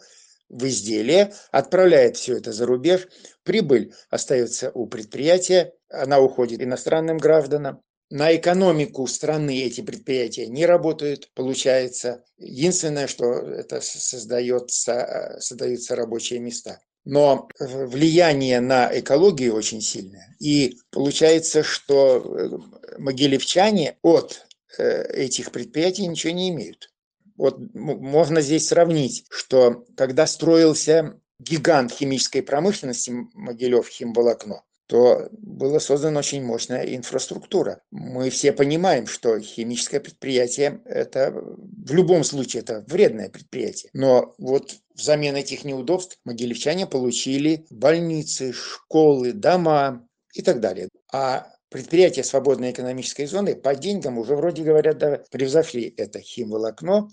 в 0.51 0.67
изделие, 0.67 1.33
отправляет 1.51 2.19
все 2.19 2.37
это 2.37 2.53
за 2.53 2.67
рубеж, 2.67 3.09
прибыль 3.43 3.95
остается 4.11 4.71
у 4.75 4.87
предприятия, 4.87 5.73
она 5.89 6.21
уходит 6.21 6.61
иностранным 6.61 7.17
гражданам, 7.17 7.81
на 8.11 8.35
экономику 8.37 9.07
страны 9.07 9.63
эти 9.63 9.81
предприятия 9.81 10.47
не 10.47 10.67
работают, 10.67 11.31
получается. 11.35 12.25
Единственное, 12.39 13.07
что 13.07 13.33
это 13.33 13.81
создается, 13.81 15.37
создаются 15.41 15.97
рабочие 15.97 16.41
места. 16.41 16.81
Но 17.05 17.49
влияние 17.59 18.61
на 18.61 18.91
экологию 18.99 19.55
очень 19.55 19.81
сильное. 19.81 20.35
И 20.41 20.79
получается, 20.91 21.63
что 21.63 22.17
э, 22.17 22.99
могилевчане 22.99 23.99
от 24.03 24.47
э, 24.79 25.13
этих 25.13 25.53
предприятий 25.53 26.07
ничего 26.07 26.33
не 26.33 26.49
имеют. 26.49 26.91
Вот 27.37 27.59
можно 27.75 28.41
здесь 28.41 28.69
сравнить, 28.69 29.27
что 29.29 29.85
когда 29.97 30.27
строился 30.27 31.21
гигант 31.39 31.93
химической 31.93 32.43
промышленности 32.43 33.13
Могилев 33.35 33.89
химволокно, 33.89 34.63
то 34.87 35.29
была 35.33 35.81
создана 35.81 36.21
очень 36.21 36.45
мощная 36.45 36.95
инфраструктура. 36.95 37.81
Мы 37.91 38.31
все 38.31 38.53
понимаем, 38.53 39.07
что 39.07 39.41
химическое 39.41 40.01
предприятие– 40.01 40.83
это 40.85 41.33
в 41.33 41.93
любом 41.95 42.23
случае 42.25 42.63
это 42.63 42.85
вредное 42.87 43.31
предприятие. 43.31 43.91
Но 43.95 44.35
вот 44.39 44.77
взамен 44.95 45.37
этих 45.37 45.65
неудобств 45.65 46.19
могилевчане 46.25 46.87
получили 46.87 47.67
больницы, 47.71 48.53
школы, 48.53 49.33
дома 49.33 50.07
и 50.35 50.43
так 50.43 50.61
далее. 50.61 50.89
А 51.13 51.51
предприятия 51.71 52.23
свободной 52.23 52.73
экономической 52.73 53.27
зоны 53.27 53.57
по 53.57 53.75
деньгам 53.75 54.19
уже 54.19 54.37
вроде 54.37 54.63
говорят, 54.63 54.99
да, 54.99 55.23
превзошли 55.31 55.95
это 55.97 56.21
химволокно, 56.21 57.09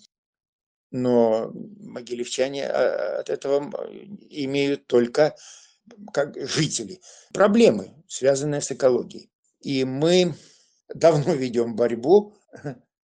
но 0.91 1.51
могилевчане 1.53 2.67
а, 2.67 3.19
от 3.21 3.29
этого 3.29 3.71
имеют 4.29 4.87
только 4.87 5.35
как 6.13 6.35
жители. 6.47 7.01
Проблемы, 7.33 7.93
связанные 8.07 8.61
с 8.61 8.71
экологией. 8.71 9.31
И 9.61 9.83
мы 9.85 10.35
давно 10.93 11.33
ведем 11.33 11.75
борьбу 11.75 12.35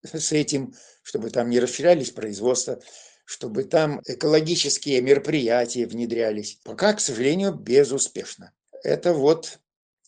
с 0.04 0.32
этим, 0.32 0.73
чтобы 1.04 1.30
там 1.30 1.50
не 1.50 1.60
расширялись 1.60 2.12
производства, 2.12 2.82
чтобы 3.26 3.63
там 3.63 4.02
экологические 4.06 5.02
мероприятия 5.02 5.86
внедрялись. 5.86 6.60
Пока, 6.63 6.93
к 6.93 7.00
сожалению, 7.00 7.54
безуспешно. 7.54 8.54
Это 8.84 9.13
вот 9.13 9.60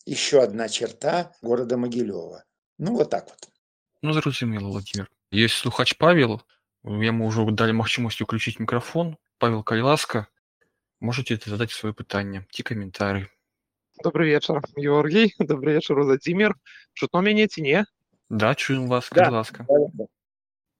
еще 0.06 0.42
одна 0.42 0.68
черта 0.68 1.32
города 1.42 1.76
Могилева. 1.76 2.44
Ну, 2.78 2.96
вот 2.96 3.10
так 3.10 3.28
вот. 3.28 3.48
Ну, 4.02 4.12
зрозуміло, 4.12 4.68
Владимир. 4.68 5.10
Есть 5.30 5.54
слухач 5.54 5.96
Павел. 5.98 6.40
Ему 6.84 7.26
уже 7.26 7.44
дали 7.50 7.72
можливість 7.72 8.20
включить 8.20 8.58
микрофон. 8.58 9.16
Павел 9.38 9.62
Кайласка. 9.62 10.26
Можете 11.01 11.37
задать 11.49 11.71
своє 11.71 11.93
питання, 11.93 12.45
ті 12.49 12.63
коментарі. 12.63 13.25
Добрый 14.03 14.25
вечер, 14.25 14.61
Георгий. 14.77 15.33
Добрый 15.39 15.73
вечер, 15.73 15.95
Владимир. 15.95 16.55
Чутно 16.93 17.21
меня 17.21 17.47
ці 17.47 17.61
не? 17.61 17.85
Да, 18.29 18.55
чуем 18.55 18.87
вас, 18.87 19.09
да. 19.15 19.29
ласка. 19.29 19.65
Да, 19.69 19.75
Э, 19.75 20.07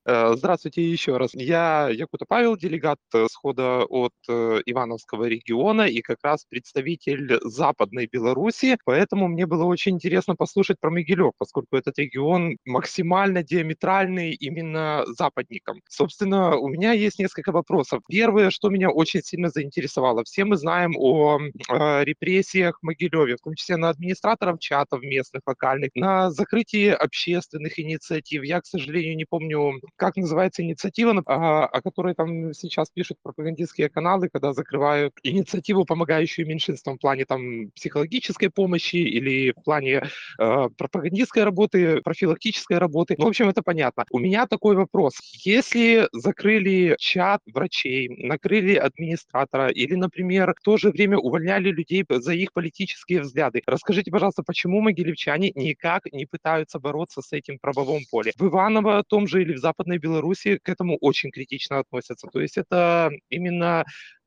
здравствуйте 0.05 0.81
еще 0.81 1.17
раз. 1.17 1.31
Я 1.33 1.89
Якута 1.91 2.25
Павел, 2.27 2.57
делегат 2.57 2.97
э, 3.13 3.27
схода 3.29 3.85
от 3.85 4.13
э, 4.27 4.61
Ивановского 4.65 5.25
региона 5.25 5.83
и 5.83 6.01
как 6.01 6.17
раз 6.23 6.45
представитель 6.49 7.39
Западной 7.43 8.07
Беларуси, 8.11 8.77
поэтому 8.83 9.27
мне 9.27 9.45
было 9.45 9.65
очень 9.65 9.93
интересно 9.93 10.35
послушать 10.35 10.79
про 10.79 10.89
Могилев, 10.89 11.33
поскольку 11.37 11.77
этот 11.77 11.99
регион 11.99 12.57
максимально 12.65 13.43
диаметральный 13.43 14.31
именно 14.31 15.05
западникам. 15.07 15.81
Собственно, 15.87 16.57
у 16.57 16.67
меня 16.67 16.93
есть 16.93 17.19
несколько 17.19 17.51
вопросов. 17.51 18.01
Первое, 18.09 18.49
что 18.49 18.69
меня 18.69 18.89
очень 18.89 19.21
сильно 19.21 19.49
заинтересовало. 19.49 20.23
Все 20.23 20.45
мы 20.45 20.57
знаем 20.57 20.95
о, 20.97 21.39
о 21.69 22.03
репрессиях 22.03 22.79
в 22.81 22.85
Могилеве, 22.85 23.35
в 23.35 23.41
том 23.41 23.53
числе 23.53 23.77
на 23.77 23.89
администраторов 23.89 24.59
чатов 24.59 25.01
местных, 25.03 25.43
локальных, 25.45 25.91
на 25.93 26.31
закрытии 26.31 26.89
общественных 26.89 27.77
инициатив. 27.79 28.43
Я, 28.43 28.61
к 28.61 28.65
сожалению, 28.65 29.15
не 29.15 29.25
помню 29.25 29.79
как 29.95 30.15
называется 30.17 30.63
инициатива, 30.63 31.21
а, 31.25 31.65
о 31.65 31.81
которой 31.81 32.15
там 32.15 32.53
сейчас 32.53 32.89
пишут 32.89 33.17
пропагандистские 33.21 33.89
каналы, 33.89 34.29
когда 34.29 34.53
закрывают 34.53 35.13
инициативу, 35.23 35.85
помогающую 35.85 36.47
меньшинствам 36.47 36.97
в 36.97 36.99
плане 36.99 37.25
там 37.25 37.69
психологической 37.71 38.49
помощи 38.49 38.95
или 38.95 39.51
в 39.51 39.63
плане 39.63 40.03
э, 40.39 40.69
пропагандистской 40.77 41.43
работы, 41.43 42.01
профилактической 42.01 42.77
работы. 42.77 43.15
Ну, 43.17 43.25
в 43.25 43.27
общем, 43.27 43.49
это 43.49 43.61
понятно. 43.61 44.05
У 44.11 44.19
меня 44.19 44.47
такой 44.47 44.75
вопрос. 44.75 45.13
Если 45.45 46.07
закрыли 46.11 46.95
чат 46.97 47.41
врачей, 47.53 48.09
накрыли 48.09 48.75
администратора 48.75 49.69
или, 49.69 49.95
например, 49.95 50.53
в 50.57 50.63
то 50.63 50.77
же 50.77 50.89
время 50.89 51.17
увольняли 51.17 51.69
людей 51.69 52.05
за 52.09 52.33
их 52.33 52.53
политические 52.53 53.21
взгляды, 53.21 53.61
расскажите, 53.65 54.11
пожалуйста, 54.11 54.43
почему 54.43 54.81
могилевчане 54.81 55.51
никак 55.55 56.05
не 56.11 56.25
пытаются 56.25 56.79
бороться 56.79 57.21
с 57.21 57.31
этим 57.33 57.59
правовом 57.59 58.01
поле? 58.09 58.33
В 58.37 58.47
Иваново 58.47 59.03
том 59.03 59.27
же 59.27 59.41
или 59.41 59.53
в 59.53 59.59
Западной 59.59 59.80
Западной 59.81 59.97
Беларуси 59.97 60.59
к 60.61 60.69
этому 60.69 60.97
очень 60.97 61.31
критично 61.31 61.79
относятся. 61.79 62.27
То 62.31 62.39
есть 62.39 62.57
это 62.57 63.09
именно 63.29 63.83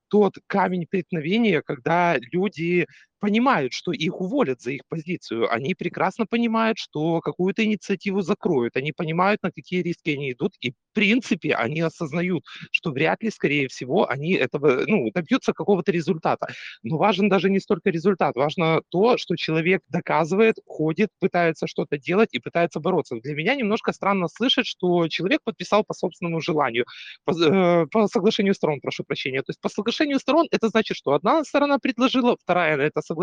тот 0.09 0.35
камень 0.49 0.87
преткновения, 0.89 1.63
когда 1.63 2.17
люди 2.33 2.87
понимают, 3.25 3.73
что 3.73 3.93
их 3.93 4.21
уволят 4.21 4.61
за 4.61 4.73
их 4.73 4.83
позицию. 4.87 5.51
Они 5.51 5.75
прекрасно 5.75 6.27
понимают, 6.27 6.77
что 6.79 7.21
какую-то 7.21 7.65
инициативу 7.65 8.21
закроют. 8.21 8.77
Они 8.77 8.93
понимают, 8.93 9.43
на 9.43 9.51
какие 9.51 9.83
риски 9.83 10.11
они 10.11 10.33
идут. 10.33 10.53
И 10.61 10.73
в 10.73 10.75
принципе 10.93 11.55
они 11.55 11.81
осознают, 11.81 12.45
что 12.71 12.91
вряд 12.93 13.23
ли, 13.23 13.31
скорее 13.31 13.69
всего, 13.69 14.07
они 14.11 14.33
этого, 14.33 14.85
ну, 14.87 15.11
добьются 15.15 15.55
какого-то 15.55 15.91
результата. 15.91 16.49
Но 16.83 16.99
важен 16.99 17.31
даже 17.31 17.49
не 17.49 17.61
столько 17.61 17.91
результат, 17.91 18.37
важно 18.37 18.83
то, 18.91 19.17
что 19.17 19.37
человек 19.37 19.81
доказывает, 19.89 20.57
ходит, 20.67 21.09
пытается 21.19 21.67
что-то 21.67 21.97
делать 21.97 22.29
и 22.33 22.41
пытается 22.41 22.79
бороться. 22.81 23.17
Для 23.23 23.35
меня 23.35 23.55
немножко 23.55 23.93
странно 23.93 24.29
слышать, 24.29 24.67
что 24.67 25.09
человек 25.09 25.41
подписал 25.45 25.83
по 25.83 25.95
собственному 25.95 26.41
желанию, 26.43 26.85
по, 27.25 27.33
э, 27.33 27.87
по 27.91 28.07
соглашению 28.07 28.55
сторон, 28.55 28.81
прошу 28.81 29.05
прощения. 29.05 29.41
То 29.41 29.51
есть 29.51 29.61
по 29.63 29.71
соглашению 29.71 30.21
сторон 30.21 30.47
это 30.51 30.69
значит, 30.69 30.97
что 30.97 31.13
одна 31.15 31.43
сторона 31.45 31.79
предложила, 31.79 32.37
вторая 32.37 32.77
это 32.77 33.01
согласилась, 33.01 33.14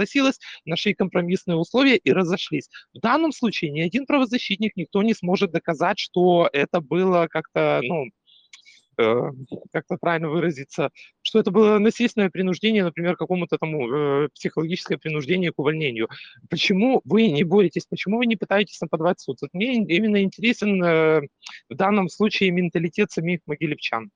нашли 0.66 0.94
компромиссные 0.94 1.58
условия 1.58 1.98
и 1.98 2.12
разошлись. 2.12 2.70
В 2.94 3.00
данном 3.00 3.32
случае 3.32 3.72
ни 3.72 3.82
один 3.82 4.06
правозащитник, 4.06 4.76
никто 4.76 5.04
не 5.04 5.14
сможет 5.14 5.52
доказать, 5.52 6.00
что 6.00 6.50
это 6.52 6.82
было 6.82 7.28
как-то, 7.30 7.82
ну, 7.84 8.06
э, 8.98 9.32
как-то 9.72 9.98
правильно 9.98 10.30
выразиться, 10.30 10.90
что 11.22 11.40
это 11.40 11.52
было 11.52 11.80
насильственное 11.80 12.30
принуждение, 12.30 12.84
например, 12.84 13.16
какому-то 13.16 13.58
тому 13.58 13.92
э, 13.92 14.30
психологическое 14.34 14.98
принуждение 14.98 15.52
к 15.52 15.60
увольнению. 15.60 16.10
Почему 16.50 17.02
вы 17.04 17.28
не 17.28 17.44
боретесь, 17.44 17.86
почему 17.86 18.18
вы 18.18 18.26
не 18.26 18.36
пытаетесь 18.36 18.82
нападать 18.82 19.20
суд? 19.20 19.38
Вот 19.42 19.50
мне 19.54 19.76
именно 19.76 20.22
интересен 20.24 20.84
э, 20.84 21.22
в 21.70 21.76
данном 21.76 22.10
случае 22.10 22.52
менталитет 22.52 23.12
самих 23.12 23.40
могилевчан. 23.46 24.12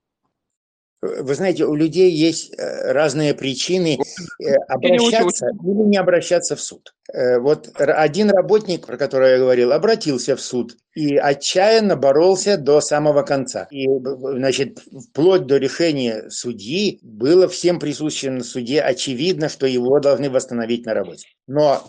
Вы 1.05 1.35
знаете, 1.35 1.65
у 1.65 1.75
людей 1.75 2.11
есть 2.11 2.53
э, 2.53 2.91
разные 2.91 3.33
причины 3.33 3.97
э, 4.39 4.53
обращаться 4.67 5.47
или 5.47 5.89
не 5.89 5.97
обращаться 5.97 6.55
в 6.55 6.61
суд. 6.61 6.93
Э, 7.13 7.39
вот 7.39 7.69
один 7.75 8.29
работник, 8.29 8.85
про 8.85 8.97
которого 8.97 9.27
я 9.27 9.37
говорил, 9.37 9.71
обратился 9.71 10.35
в 10.35 10.41
суд 10.41 10.75
и 10.93 11.17
отчаянно 11.17 11.95
боролся 11.95 12.57
до 12.57 12.81
самого 12.81 13.23
конца. 13.23 13.67
И, 13.71 13.87
значит, 13.87 14.79
вплоть 15.09 15.45
до 15.45 15.57
решения 15.57 16.29
судьи 16.29 16.99
было 17.01 17.47
всем 17.47 17.79
присутствующим 17.79 18.37
на 18.37 18.43
суде 18.43 18.81
очевидно, 18.81 19.49
что 19.49 19.67
его 19.67 19.99
должны 19.99 20.29
восстановить 20.29 20.85
на 20.85 20.93
работе. 20.93 21.27
Но 21.47 21.83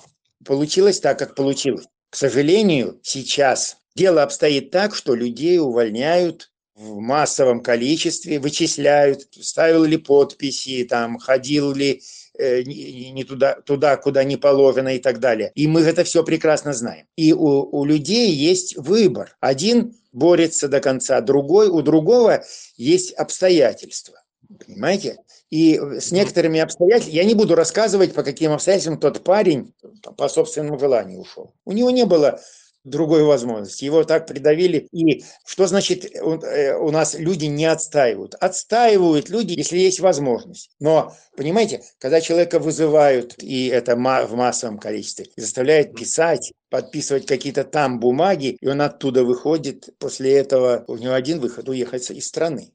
получилось 0.44 1.00
так, 1.00 1.18
как 1.18 1.34
получилось. 1.34 1.86
К 2.10 2.16
сожалению, 2.16 2.98
сейчас 3.02 3.78
дело 3.94 4.22
обстоит 4.22 4.70
так, 4.70 4.94
что 4.94 5.14
людей 5.14 5.58
увольняют 5.58 6.50
в 6.76 7.00
массовом 7.00 7.62
количестве, 7.62 8.38
вычисляют, 8.38 9.26
ставил 9.40 9.84
ли 9.84 9.96
подписи, 9.96 10.84
там, 10.84 11.18
ходил 11.18 11.72
ли 11.72 12.02
э, 12.38 12.62
не 12.62 13.24
туда, 13.24 13.60
туда, 13.62 13.96
куда 13.96 14.24
не 14.24 14.36
положено 14.36 14.94
и 14.94 14.98
так 14.98 15.18
далее. 15.18 15.52
И 15.54 15.66
мы 15.66 15.80
это 15.80 16.04
все 16.04 16.22
прекрасно 16.22 16.74
знаем. 16.74 17.06
И 17.16 17.32
у, 17.32 17.62
у 17.62 17.84
людей 17.86 18.30
есть 18.30 18.76
выбор. 18.76 19.36
Один 19.40 19.94
борется 20.12 20.68
до 20.68 20.80
конца, 20.80 21.20
другой, 21.22 21.68
у 21.68 21.80
другого 21.80 22.44
есть 22.76 23.12
обстоятельства. 23.14 24.22
Понимаете? 24.66 25.16
И 25.48 25.78
с 25.78 26.12
некоторыми 26.12 26.60
обстоятельствами, 26.60 27.16
я 27.16 27.24
не 27.24 27.34
буду 27.34 27.54
рассказывать, 27.54 28.12
по 28.12 28.22
каким 28.22 28.52
обстоятельствам 28.52 28.98
тот 28.98 29.24
парень 29.24 29.72
по 30.16 30.28
собственному 30.28 30.78
желанию 30.78 31.20
ушел. 31.20 31.54
У 31.64 31.72
него 31.72 31.90
не 31.90 32.04
было 32.04 32.40
другой 32.86 33.24
возможности. 33.24 33.84
Его 33.84 34.04
так 34.04 34.26
придавили. 34.26 34.88
И 34.92 35.24
что 35.44 35.66
значит 35.66 36.04
э, 36.04 36.76
у 36.76 36.90
нас 36.90 37.14
люди 37.18 37.46
не 37.46 37.66
отстаивают? 37.66 38.34
Отстаивают 38.36 39.28
люди, 39.28 39.52
если 39.52 39.78
есть 39.78 40.00
возможность. 40.00 40.70
Но, 40.80 41.14
понимаете, 41.36 41.82
когда 41.98 42.20
человека 42.20 42.58
вызывают, 42.58 43.34
и 43.42 43.66
это 43.66 43.96
в 43.96 44.34
массовом 44.34 44.78
количестве, 44.78 45.26
заставляют 45.36 45.94
писать, 45.96 46.52
подписывать 46.70 47.26
какие-то 47.26 47.64
там 47.64 48.00
бумаги, 48.00 48.56
и 48.60 48.66
он 48.68 48.80
оттуда 48.80 49.24
выходит, 49.24 49.88
после 49.98 50.34
этого 50.34 50.84
у 50.86 50.96
него 50.96 51.12
один 51.12 51.40
выход– 51.40 51.68
уехать 51.68 52.10
из 52.10 52.26
страны. 52.26 52.72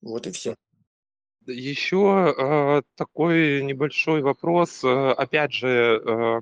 Вот 0.00 0.26
и 0.26 0.30
все. 0.30 0.54
Еще 1.46 2.34
э, 2.36 2.82
такой 2.96 3.62
небольшой 3.62 4.22
вопрос, 4.22 4.84
э, 4.84 4.88
опять 4.88 5.52
же, 5.52 5.68
э, 5.68 6.40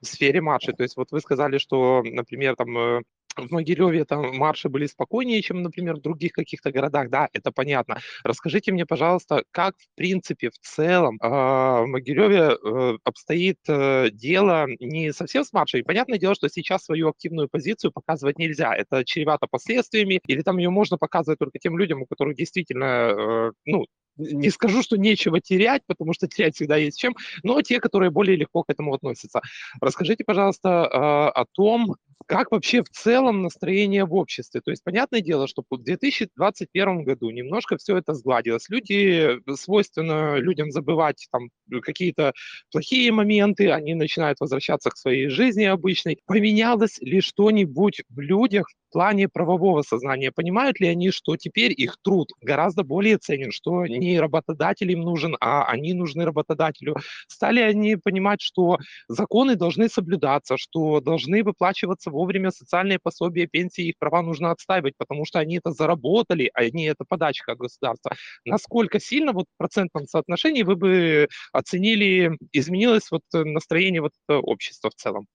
в 0.00 0.06
сфере 0.06 0.40
матча. 0.40 0.72
То 0.72 0.82
есть 0.82 0.96
вот 0.96 1.10
вы 1.12 1.20
сказали, 1.20 1.58
что, 1.58 2.02
например, 2.04 2.56
там 2.56 2.76
э, 2.78 3.02
в 3.36 3.50
Могилеве 3.50 4.04
там 4.04 4.36
марши 4.36 4.68
были 4.68 4.86
спокойнее, 4.86 5.42
чем, 5.42 5.62
например, 5.62 5.96
в 5.96 6.00
других 6.00 6.32
каких-то 6.32 6.72
городах, 6.72 7.10
да, 7.10 7.28
это 7.32 7.52
понятно. 7.52 7.98
Расскажите 8.24 8.72
мне, 8.72 8.86
пожалуйста, 8.86 9.44
как, 9.50 9.74
в 9.76 9.96
принципе, 9.96 10.50
в 10.50 10.58
целом 10.58 11.18
э, 11.22 11.28
в 11.28 11.86
Могилеве 11.86 12.56
э, 12.56 12.98
обстоит 13.04 13.58
э, 13.68 14.10
дело 14.12 14.66
не 14.80 15.12
совсем 15.12 15.44
с 15.44 15.52
маршей. 15.52 15.84
Понятное 15.84 16.18
дело, 16.18 16.34
что 16.34 16.48
сейчас 16.48 16.84
свою 16.84 17.08
активную 17.08 17.48
позицию 17.48 17.92
показывать 17.92 18.38
нельзя, 18.38 18.74
это 18.74 19.04
чревато 19.04 19.46
последствиями, 19.48 20.20
или 20.26 20.42
там 20.42 20.58
ее 20.58 20.70
можно 20.70 20.98
показывать 20.98 21.38
только 21.38 21.58
тем 21.58 21.78
людям, 21.78 22.02
у 22.02 22.06
которых 22.06 22.36
действительно, 22.36 22.84
э, 22.84 23.52
ну, 23.64 23.86
не 24.20 24.50
скажу, 24.50 24.82
что 24.82 24.96
нечего 24.96 25.40
терять, 25.40 25.82
потому 25.86 26.12
что 26.12 26.28
терять 26.28 26.54
всегда 26.54 26.76
есть 26.76 26.98
чем, 26.98 27.14
но 27.42 27.60
те, 27.62 27.80
которые 27.80 28.10
более 28.10 28.36
легко 28.36 28.62
к 28.62 28.70
этому 28.70 28.94
относятся. 28.94 29.40
Расскажите, 29.80 30.24
пожалуйста, 30.24 30.68
э, 30.68 31.40
о 31.40 31.44
том, 31.52 31.96
как 32.30 32.52
вообще 32.52 32.84
в 32.84 32.88
целом 32.90 33.42
настроение 33.42 34.04
в 34.04 34.14
обществе? 34.14 34.60
То 34.60 34.70
есть, 34.70 34.84
понятное 34.84 35.20
дело, 35.20 35.48
что 35.48 35.64
в 35.68 35.82
2021 35.82 37.02
году 37.02 37.28
немножко 37.30 37.76
все 37.76 37.96
это 37.96 38.14
сгладилось. 38.14 38.68
Люди, 38.68 39.40
э, 39.50 39.54
свойственно 39.56 40.36
людям 40.36 40.70
забывать 40.70 41.26
там 41.32 41.48
какие-то 41.82 42.32
плохие 42.70 43.10
моменты, 43.10 43.72
они 43.72 43.94
начинают 43.94 44.38
возвращаться 44.38 44.90
к 44.90 44.96
своей 44.96 45.28
жизни 45.28 45.64
обычной. 45.64 46.18
Поменялось 46.24 46.98
ли 47.00 47.20
что-нибудь 47.20 48.02
в 48.08 48.20
людях 48.20 48.68
в 48.68 48.92
плане 48.92 49.28
правового 49.28 49.82
сознания? 49.82 50.30
Понимают 50.30 50.78
ли 50.78 50.86
они, 50.86 51.10
что 51.10 51.36
теперь 51.36 51.72
их 51.76 51.96
труд 52.00 52.30
гораздо 52.40 52.84
более 52.84 53.18
ценен, 53.18 53.50
что 53.50 53.86
не 53.86 54.20
работодатель 54.20 54.90
им 54.92 55.00
нужен, 55.00 55.36
а 55.40 55.64
они 55.64 55.94
нужны 55.94 56.24
работодателю? 56.24 56.94
Стали 57.26 57.60
они 57.60 57.96
понимать, 57.96 58.40
что 58.40 58.78
законы 59.08 59.56
должны 59.56 59.88
соблюдаться, 59.88 60.56
что 60.56 61.00
должны 61.00 61.42
выплачиваться 61.42 62.10
вовремя 62.20 62.50
социальные 62.50 62.98
пособия, 63.02 63.46
пенсии, 63.46 63.88
их 63.88 63.94
права 63.98 64.20
нужно 64.20 64.50
отстаивать, 64.50 64.94
потому 64.98 65.24
что 65.24 65.38
они 65.38 65.56
это 65.56 65.70
заработали, 65.72 66.50
а 66.52 66.68
не 66.68 66.84
это 66.84 67.04
подачка 67.08 67.54
государства. 67.54 68.12
Насколько 68.44 69.00
сильно 69.00 69.32
вот 69.32 69.46
в 69.46 69.56
процентном 69.56 70.06
соотношении 70.06 70.62
вы 70.62 70.76
бы 70.76 71.28
оценили, 71.52 72.36
изменилось 72.52 73.10
вот 73.10 73.22
настроение 73.32 74.02
вот 74.02 74.12
общества 74.28 74.90
в 74.90 74.94
целом? 74.94 75.26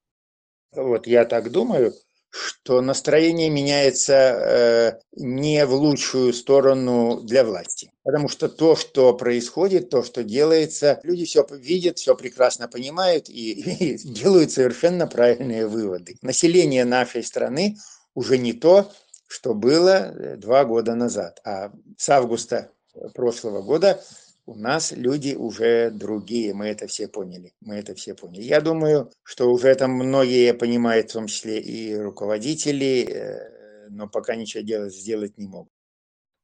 Вот 0.74 1.08
я 1.08 1.26
так 1.26 1.52
думаю, 1.52 1.94
что 2.36 2.82
настроение 2.82 3.50
меняется 3.50 4.14
э, 4.14 5.00
не 5.16 5.66
в 5.66 5.74
лучшую 5.74 6.34
сторону 6.34 7.22
для 7.22 7.46
власти. 7.46 7.92
Потому 8.04 8.28
что 8.28 8.50
то, 8.50 8.76
что 8.76 9.14
происходит, 9.14 9.90
то, 9.90 10.04
что 10.04 10.24
делается, 10.24 11.00
люди 11.04 11.26
все 11.26 11.46
видят, 11.52 11.98
все 11.98 12.16
прекрасно 12.16 12.68
понимают 12.68 13.30
и, 13.30 13.52
и 13.94 13.98
делают 13.98 14.52
совершенно 14.52 15.08
правильные 15.08 15.66
выводы. 15.68 16.18
Население 16.22 16.84
нашей 16.84 17.24
страны 17.24 17.78
уже 18.14 18.38
не 18.38 18.52
то, 18.52 18.92
что 19.28 19.54
было 19.54 20.12
э, 20.12 20.36
два 20.36 20.66
года 20.66 20.94
назад. 20.94 21.40
А 21.46 21.72
с 21.98 22.10
августа 22.10 22.70
прошлого 23.14 23.62
года 23.62 24.02
у 24.46 24.56
нас 24.56 24.92
люди 24.92 25.36
уже 25.36 25.90
другие, 25.92 26.54
мы 26.54 26.68
это 26.68 26.88
все 26.88 27.08
поняли, 27.08 27.54
мы 27.62 27.76
это 27.76 27.96
все 27.96 28.14
поняли. 28.16 28.44
Я 28.44 28.62
думаю, 28.62 29.12
что 29.24 29.52
уже 29.52 29.70
это 29.70 29.88
многие 29.88 30.54
понимают, 30.54 31.10
в 31.10 31.14
том 31.14 31.28
числе 31.28 31.60
и 31.60 31.96
руководители, 31.96 33.08
э, 33.10 33.88
но 33.90 34.08
пока 34.08 34.36
ничего 34.36 34.64
делать, 34.64 34.96
сделать 34.96 35.38
не 35.38 35.48
могут. 35.48 35.75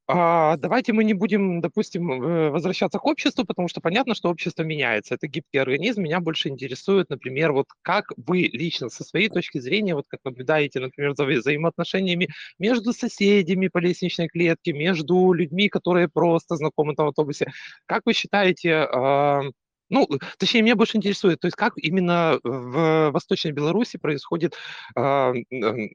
А, 0.08 0.56
давайте 0.56 0.92
мы 0.92 1.04
не 1.04 1.14
будем, 1.14 1.60
допустим, 1.60 2.10
э, 2.12 2.50
возвращаться 2.50 2.98
к 2.98 3.04
обществу, 3.06 3.44
потому 3.44 3.68
что 3.68 3.80
понятно, 3.80 4.14
что 4.14 4.30
общество 4.30 4.62
меняется. 4.64 5.14
Это 5.14 5.28
гибкий 5.28 5.58
организм. 5.58 6.02
Меня 6.02 6.20
больше 6.20 6.48
интересует, 6.48 7.08
например, 7.08 7.52
вот 7.52 7.66
как 7.82 8.06
вы 8.16 8.50
лично 8.52 8.88
со 8.88 9.04
своей 9.04 9.28
точки 9.28 9.58
зрения, 9.58 9.94
вот 9.94 10.06
как 10.08 10.20
наблюдаете, 10.24 10.80
например, 10.80 11.14
за 11.16 11.24
взаимоотношениями 11.24 12.28
между 12.58 12.92
соседями 12.92 13.68
по 13.68 13.78
лестничной 13.78 14.28
клетке, 14.28 14.72
между 14.72 15.32
людьми, 15.32 15.68
которые 15.68 16.08
просто 16.08 16.56
знакомы 16.56 16.94
там 16.96 17.06
в 17.06 17.08
автобусе. 17.10 17.46
Как 17.86 18.02
вы 18.04 18.12
считаете, 18.12 18.74
а, 18.92 19.42
ну, 19.92 20.08
точнее, 20.38 20.62
меня 20.62 20.74
больше 20.74 20.96
интересует, 20.96 21.38
то 21.40 21.46
есть 21.46 21.56
как 21.56 21.74
именно 21.76 22.40
в 22.42 23.10
Восточной 23.10 23.52
Беларуси 23.52 23.98
происходит 23.98 24.54
э, 24.96 25.32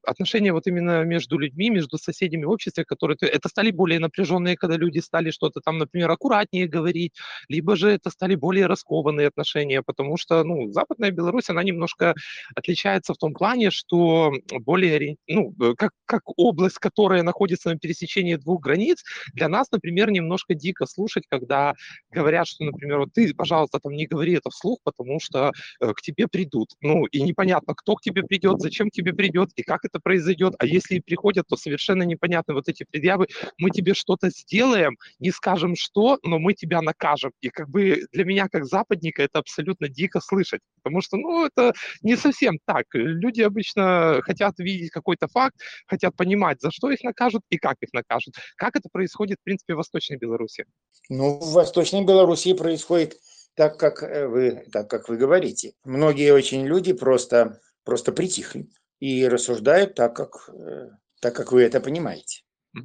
отношения 0.04 0.54
вот 0.54 0.68
именно 0.68 1.04
между 1.04 1.40
людьми, 1.40 1.72
между 1.72 1.98
соседями 1.98 2.46
в 2.46 2.56
которые... 2.86 3.18
Это 3.22 3.50
стали 3.50 3.72
более 3.72 4.00
напряженные, 4.00 4.56
когда 4.56 4.78
люди 4.78 5.00
стали 5.00 5.32
что-то 5.32 5.62
там, 5.62 5.80
например, 5.80 6.12
аккуратнее 6.12 6.68
говорить, 6.68 7.14
либо 7.50 7.76
же 7.76 7.90
это 7.90 8.12
стали 8.12 8.36
более 8.36 8.68
раскованные 8.68 9.30
отношения, 9.30 9.82
потому 9.82 10.16
что, 10.18 10.44
ну, 10.44 10.72
Западная 10.72 11.10
Беларусь, 11.10 11.50
она 11.50 11.64
немножко 11.64 12.14
отличается 12.56 13.16
в 13.16 13.18
том 13.18 13.34
плане, 13.34 13.72
что 13.72 14.32
более, 14.60 15.18
ну, 15.28 15.56
э, 15.60 15.74
как, 15.76 15.94
как 16.06 16.22
область, 16.38 16.78
которая 16.78 17.24
находится 17.24 17.70
на 17.70 17.80
пересечении 17.80 18.36
двух 18.36 18.62
границ, 18.62 19.04
для 19.34 19.50
нас, 19.50 19.72
например, 19.72 20.12
немножко 20.12 20.54
дико 20.54 20.86
слушать, 20.86 21.24
когда 21.28 21.74
говорят, 22.12 22.46
что, 22.46 22.64
например, 22.64 23.00
вот 23.00 23.14
ты, 23.14 23.34
пожалуйста, 23.34 23.80
там 23.88 23.95
не 23.95 24.06
говори 24.06 24.34
это 24.34 24.50
вслух, 24.50 24.80
потому 24.84 25.19
что 25.19 25.52
э, 25.80 25.93
к 25.93 26.02
тебе 26.02 26.28
придут. 26.28 26.69
Ну, 26.82 27.06
и 27.06 27.21
непонятно, 27.21 27.73
кто 27.73 27.95
к 27.95 28.02
тебе 28.02 28.23
придет, 28.23 28.60
зачем 28.60 28.89
к 28.89 28.91
тебе 28.91 29.13
придет 29.13 29.50
и 29.56 29.63
как 29.63 29.86
это 29.86 30.00
произойдет. 30.00 30.56
А 30.60 30.65
если 30.65 30.95
и 30.95 31.00
приходят, 31.00 31.47
то 31.47 31.56
совершенно 31.56 32.04
непонятны 32.04 32.54
вот 32.54 32.67
эти 32.67 32.86
предъявы. 32.89 33.28
Мы 33.58 33.69
тебе 33.71 33.93
что-то 33.93 34.30
сделаем, 34.30 34.97
не 35.19 35.32
скажем 35.32 35.76
что, 35.76 36.19
но 36.23 36.39
мы 36.39 36.54
тебя 36.54 36.82
накажем. 36.82 37.32
И 37.41 37.50
как 37.50 37.69
бы 37.69 38.04
для 38.12 38.26
меня, 38.26 38.47
как 38.50 38.65
западника, 38.65 39.23
это 39.23 39.39
абсолютно 39.39 39.88
дико 39.88 40.19
слышать. 40.19 40.62
Потому 40.84 41.02
что, 41.02 41.17
ну, 41.17 41.45
это 41.45 41.73
не 42.02 42.17
совсем 42.17 42.60
так. 42.65 42.86
Люди 42.93 43.41
обычно 43.41 44.21
хотят 44.23 44.60
видеть 44.60 44.91
какой-то 44.91 45.28
факт, 45.28 45.56
хотят 45.88 46.15
понимать, 46.15 46.62
за 46.62 46.71
что 46.71 46.91
их 46.91 47.04
накажут 47.04 47.43
и 47.50 47.58
как 47.58 47.78
их 47.82 47.89
накажут. 47.93 48.36
Как 48.56 48.76
это 48.76 48.89
происходит, 48.91 49.38
в 49.41 49.43
принципе, 49.43 49.73
в 49.73 49.78
Восточной 49.78 50.17
Беларуси? 50.17 50.65
Ну, 51.10 51.39
в 51.39 51.54
Восточной 51.54 52.04
Беларуси 52.04 52.54
происходит 52.54 53.17
так, 53.58 53.78
как 53.78 54.04
э, 54.04 54.28
вы, 54.28 54.67
так, 54.72 54.88
как 54.88 55.10
вы 55.10 55.17
говорите. 55.17 55.74
Многие 55.84 56.32
очень 56.32 56.65
люди 56.65 56.93
просто, 56.93 57.60
просто 57.84 58.12
притихли 58.12 58.70
и 59.00 59.28
рассуждают 59.28 59.96
так, 59.96 60.15
как, 60.15 60.50
э, 60.54 60.89
так, 61.20 61.36
как 61.36 61.52
вы 61.52 61.63
это 61.63 61.82
понимаете. 61.82 62.43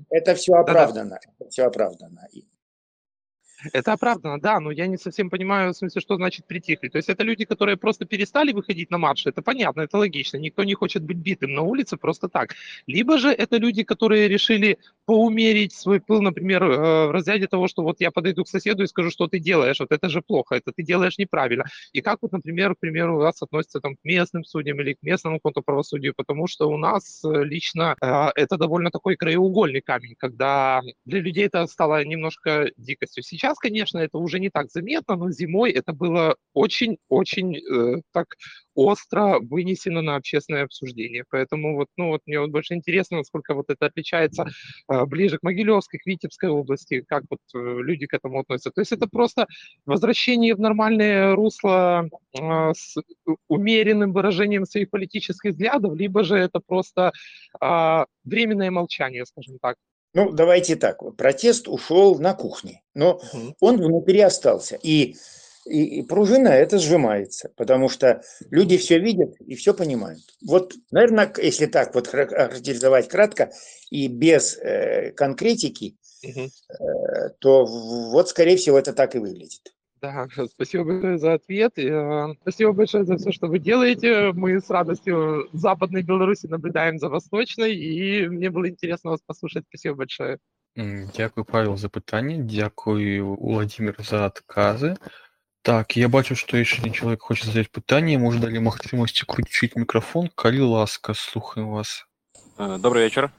Это 0.09 0.35
все 0.35 0.55
оправдано. 0.55 1.19
Это 1.39 1.51
все 1.51 1.65
оправдано. 1.65 2.27
Это 3.73 3.93
оправдано, 3.93 4.41
да, 4.41 4.61
но 4.61 4.71
я 4.71 4.87
не 4.87 4.97
совсем 4.97 5.31
понимаю, 5.31 5.73
в 5.73 5.77
смысле, 5.77 6.01
что 6.01 6.17
значит 6.17 6.47
притихли. 6.47 6.89
То 6.89 6.97
есть 6.97 7.09
это 7.09 7.23
люди, 7.23 7.45
которые 7.45 7.77
просто 7.77 8.05
перестали 8.05 8.53
выходить 8.53 8.91
на 8.91 8.99
марши, 8.99 9.29
это 9.29 9.43
понятно, 9.43 9.83
это 9.83 9.99
логично. 9.99 10.39
Никто 10.39 10.65
не 10.65 10.75
хочет 10.75 11.03
быть 11.03 11.19
битым 11.19 11.55
на 11.55 11.63
улице 11.63 11.97
просто 11.97 12.29
так. 12.29 12.55
Либо 12.87 13.19
же 13.19 13.31
это 13.31 13.57
люди, 13.59 13.83
которые 13.83 14.29
решили 14.29 14.79
поумерить 15.05 15.73
свой 15.73 16.01
пыл, 16.01 16.23
например, 16.23 16.63
э, 16.63 17.07
в 17.07 17.11
разряде 17.11 17.47
того, 17.47 17.69
что 17.69 17.83
вот 17.83 18.01
я 18.01 18.11
подойду 18.11 18.45
к 18.45 18.49
соседу 18.49 18.83
и 18.83 18.87
скажу, 18.87 19.11
что 19.11 19.27
ты 19.27 19.39
делаешь, 19.39 19.81
вот 19.81 19.93
это 19.93 20.09
же 20.09 20.23
плохо, 20.23 20.57
это 20.57 20.73
ты 20.73 20.83
делаешь 20.83 21.19
неправильно. 21.19 21.65
И 21.93 22.01
как 22.01 22.19
вот, 22.23 22.33
например, 22.33 22.75
к 22.75 22.81
примеру, 22.81 23.17
у 23.17 23.19
вас 23.19 23.43
относится 23.43 23.81
там 23.81 23.97
к 23.97 24.05
местным 24.05 24.45
судьям 24.45 24.81
или 24.81 24.95
к 24.95 25.03
местному 25.03 25.41
какому 25.41 25.63
правосудию, 25.65 26.15
потому 26.17 26.47
что 26.47 26.69
у 26.69 26.77
нас 26.77 27.23
э, 27.25 27.45
лично 27.45 27.97
э, 28.01 28.31
это 28.35 28.57
довольно 28.57 28.91
такой 28.91 29.17
краеугольный 29.17 29.81
камень, 29.81 30.15
когда 30.17 30.81
для 31.05 31.21
людей 31.21 31.47
это 31.47 31.67
стало 31.67 32.05
немножко 32.05 32.71
дикостью. 32.77 33.23
Сейчас 33.23 33.52
Сейчас, 33.53 33.59
конечно, 33.59 33.99
это 33.99 34.17
уже 34.17 34.41
не 34.41 34.49
так 34.49 34.71
заметно, 34.71 35.15
но 35.17 35.31
зимой 35.31 35.73
это 35.73 35.93
было 35.93 36.37
очень-очень 36.55 37.57
э, 37.57 38.01
так 38.11 38.27
остро 38.75 39.41
вынесено 39.41 40.01
на 40.01 40.17
общественное 40.17 40.65
обсуждение. 40.65 41.25
Поэтому 41.29 41.77
вот, 41.77 41.89
ну, 41.99 42.09
вот 42.09 42.23
мне 42.25 42.41
вот 42.41 42.51
больше 42.51 42.73
интересно, 42.73 43.19
насколько 43.19 43.53
вот 43.53 43.67
это 43.69 43.85
отличается 43.85 44.47
э, 44.89 45.05
ближе 45.05 45.37
к 45.37 45.43
Могилевской, 45.43 46.01
к 46.01 46.07
Витебской 46.07 46.49
области, 46.49 47.03
как 47.07 47.25
вот 47.29 47.41
э, 47.55 47.59
люди 47.83 48.07
к 48.07 48.15
этому 48.15 48.41
относятся. 48.41 48.71
То 48.71 48.81
есть 48.81 48.93
это 48.93 49.07
просто 49.07 49.47
возвращение 49.85 50.55
в 50.55 50.61
нормальное 50.61 51.35
русло 51.35 52.09
э, 52.33 52.73
с 52.75 52.97
умеренным 53.49 54.15
выражением 54.15 54.65
своих 54.65 54.89
политических 54.89 55.51
взглядов, 55.51 55.95
либо 55.95 56.25
же 56.25 56.37
это 56.37 56.59
просто 56.67 57.13
э, 57.61 58.05
временное 58.25 58.71
молчание, 58.71 59.27
скажем 59.27 59.59
так. 59.61 59.77
Ну, 60.15 60.31
давайте 60.31 60.77
так. 60.77 60.99
Протест 61.17 61.69
ушел 61.69 62.19
на 62.19 62.35
кухне, 62.35 62.83
но 62.95 63.15
угу. 63.15 63.57
он 63.61 63.77
внутри 63.79 64.21
остался. 64.21 64.79
И, 64.83 65.17
и, 65.65 66.01
и 66.01 66.03
пружина 66.03 66.49
это 66.49 66.79
сжимается, 66.79 67.51
потому 67.57 67.89
что 67.89 68.23
люди 68.51 68.77
все 68.77 68.99
видят 68.99 69.35
и 69.41 69.55
все 69.55 69.73
понимают. 69.73 70.21
Вот, 70.47 70.75
наверное, 70.91 71.33
если 71.39 71.67
так 71.67 71.95
вот 71.95 72.09
характеризовать 72.09 73.09
кратко 73.09 73.53
и 73.91 74.07
без 74.09 74.59
э, 74.59 75.13
конкретики, 75.13 75.97
угу. 76.23 76.41
э, 76.41 77.31
то 77.39 77.65
вот, 77.65 78.29
скорее 78.29 78.57
всего, 78.57 78.79
это 78.79 78.93
так 78.93 79.15
и 79.15 79.19
выглядит. 79.19 79.73
Да, 80.02 80.28
спасибо 80.52 80.84
большое 80.84 81.18
за 81.18 81.34
ответ. 81.34 81.78
Э, 81.80 82.34
спасибо 82.42 82.72
большое 82.72 83.04
за 83.04 83.18
все, 83.18 83.32
что 83.32 83.48
вы 83.48 83.60
делаете. 83.60 84.32
Мы 84.34 84.60
с 84.60 84.70
радостью 84.70 85.50
в 85.52 85.58
Западной 85.58 86.04
Беларуси 86.04 86.46
наблюдаем 86.46 87.00
за 87.00 87.10
Восточной, 87.10 87.76
и 87.76 88.28
мне 88.28 88.50
было 88.52 88.70
интересно 88.70 89.12
вас 89.12 89.22
послушать. 89.26 89.66
Спасибо 89.70 89.96
большое. 89.96 90.38
Дякую, 90.76 91.46
Павел, 91.46 91.78
за 91.78 91.90
питання. 91.90 92.38
Дякую, 92.38 93.36
Владимир, 93.36 93.96
за 94.00 94.26
отказы. 94.26 94.98
Так, 95.64 95.98
я 95.98 96.08
бачу, 96.08 96.36
што 96.36 96.56
яшчэ 96.56 96.80
один 96.80 96.94
чалавек 96.94 97.24
хоча 97.28 97.44
задаць 97.44 97.68
пытанне, 97.68 98.16
можа 98.22 98.40
далі 98.40 98.62
магчымасць 98.64 99.26
уключыць 99.26 99.76
мікрафон, 99.76 100.30
калі 100.32 100.62
ласка, 100.62 101.14
слухаем 101.14 101.76
вас. 101.76 102.06
Э, 102.58 102.78
добрый 102.78 103.04
вечер. 103.04 103.32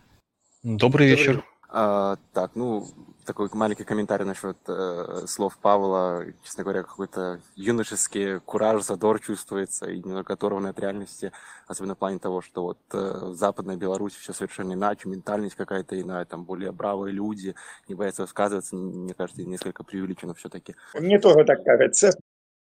Добрый 0.62 1.08
вечер. 1.08 1.42
А, 1.75 2.17
так, 2.33 2.51
ну, 2.53 2.85
такой 3.25 3.49
маленький 3.51 3.83
комментарий 3.83 4.27
насчет 4.27 4.57
э, 4.67 5.25
слов 5.25 5.57
Павла. 5.57 6.23
Честно 6.43 6.63
говоря, 6.63 6.83
какой-то 6.83 7.41
юношеский 7.55 8.39
кураж, 8.41 8.83
задор 8.83 9.19
чувствуется 9.19 9.89
и 9.89 9.97
немного 9.97 10.33
оторванный 10.33 10.69
от 10.69 10.79
реальности, 10.79 11.31
особенно 11.65 11.95
в 11.95 11.97
плане 11.97 12.19
того, 12.19 12.41
что 12.41 12.61
вот 12.61 12.77
э, 12.93 12.97
в 12.97 13.35
Западной 13.35 13.75
Беларуси 13.75 14.19
все 14.19 14.33
совершенно 14.33 14.73
иначе, 14.73 15.09
ментальность 15.09 15.55
какая-то 15.55 15.99
иная, 15.99 16.25
там 16.25 16.45
более 16.45 16.71
бравые 16.71 17.11
люди, 17.11 17.55
не 17.87 17.95
боятся 17.95 18.21
высказываться, 18.21 18.75
мне 18.75 19.15
кажется, 19.15 19.41
несколько 19.41 19.83
преувеличено 19.83 20.35
все-таки. 20.35 20.75
Мне 20.93 21.19
тоже 21.19 21.43
так 21.43 21.63
кажется. 21.63 22.11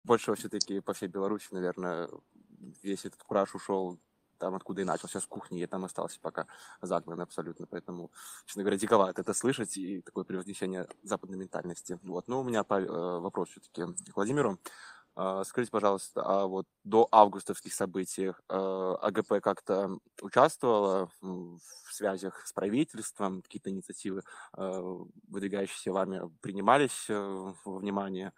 Больше 0.04 0.36
все-таки 0.36 0.82
по 0.82 0.94
всей 0.94 1.08
Беларуси, 1.08 1.48
наверное, 1.50 2.10
весь 2.84 3.06
этот 3.06 3.24
кураж 3.24 3.56
ушел 3.56 3.98
там, 4.40 4.56
откуда 4.56 4.82
и 4.82 4.86
начался, 4.86 5.20
с 5.20 5.26
кухни, 5.26 5.60
я 5.60 5.68
там 5.68 5.86
остался 5.86 6.20
пока 6.20 6.48
загнан 6.82 7.22
абсолютно, 7.22 7.68
поэтому, 7.68 8.12
честно 8.46 8.64
говоря, 8.64 8.78
диковато 8.78 9.22
это 9.22 9.34
слышать 9.34 9.78
и 9.78 10.02
такое 10.02 10.24
превознесение 10.24 10.88
западной 11.04 11.38
ментальности. 11.38 12.00
Вот, 12.04 12.28
но 12.28 12.42
у 12.42 12.44
меня 12.44 12.66
э, 12.68 13.20
вопрос 13.20 13.50
все-таки 13.50 13.84
к 14.12 14.16
Владимиру. 14.16 14.58
А, 15.16 15.44
скажите, 15.44 15.72
пожалуйста, 15.72 16.22
а 16.24 16.46
вот 16.46 16.66
до 16.84 17.08
августовских 17.12 17.74
событий 17.74 18.28
э, 18.28 18.34
АГП 19.02 19.42
как-то 19.42 19.98
участвовала 20.22 21.10
в 21.22 21.60
связях 21.92 22.48
с 22.48 22.54
правительством, 22.54 23.42
какие-то 23.42 23.70
инициативы, 23.70 24.24
э, 24.58 24.96
выдвигающиеся 25.28 25.92
вами, 25.92 26.22
принимались 26.42 27.10
во 27.10 27.54
внимание? 27.66 28.32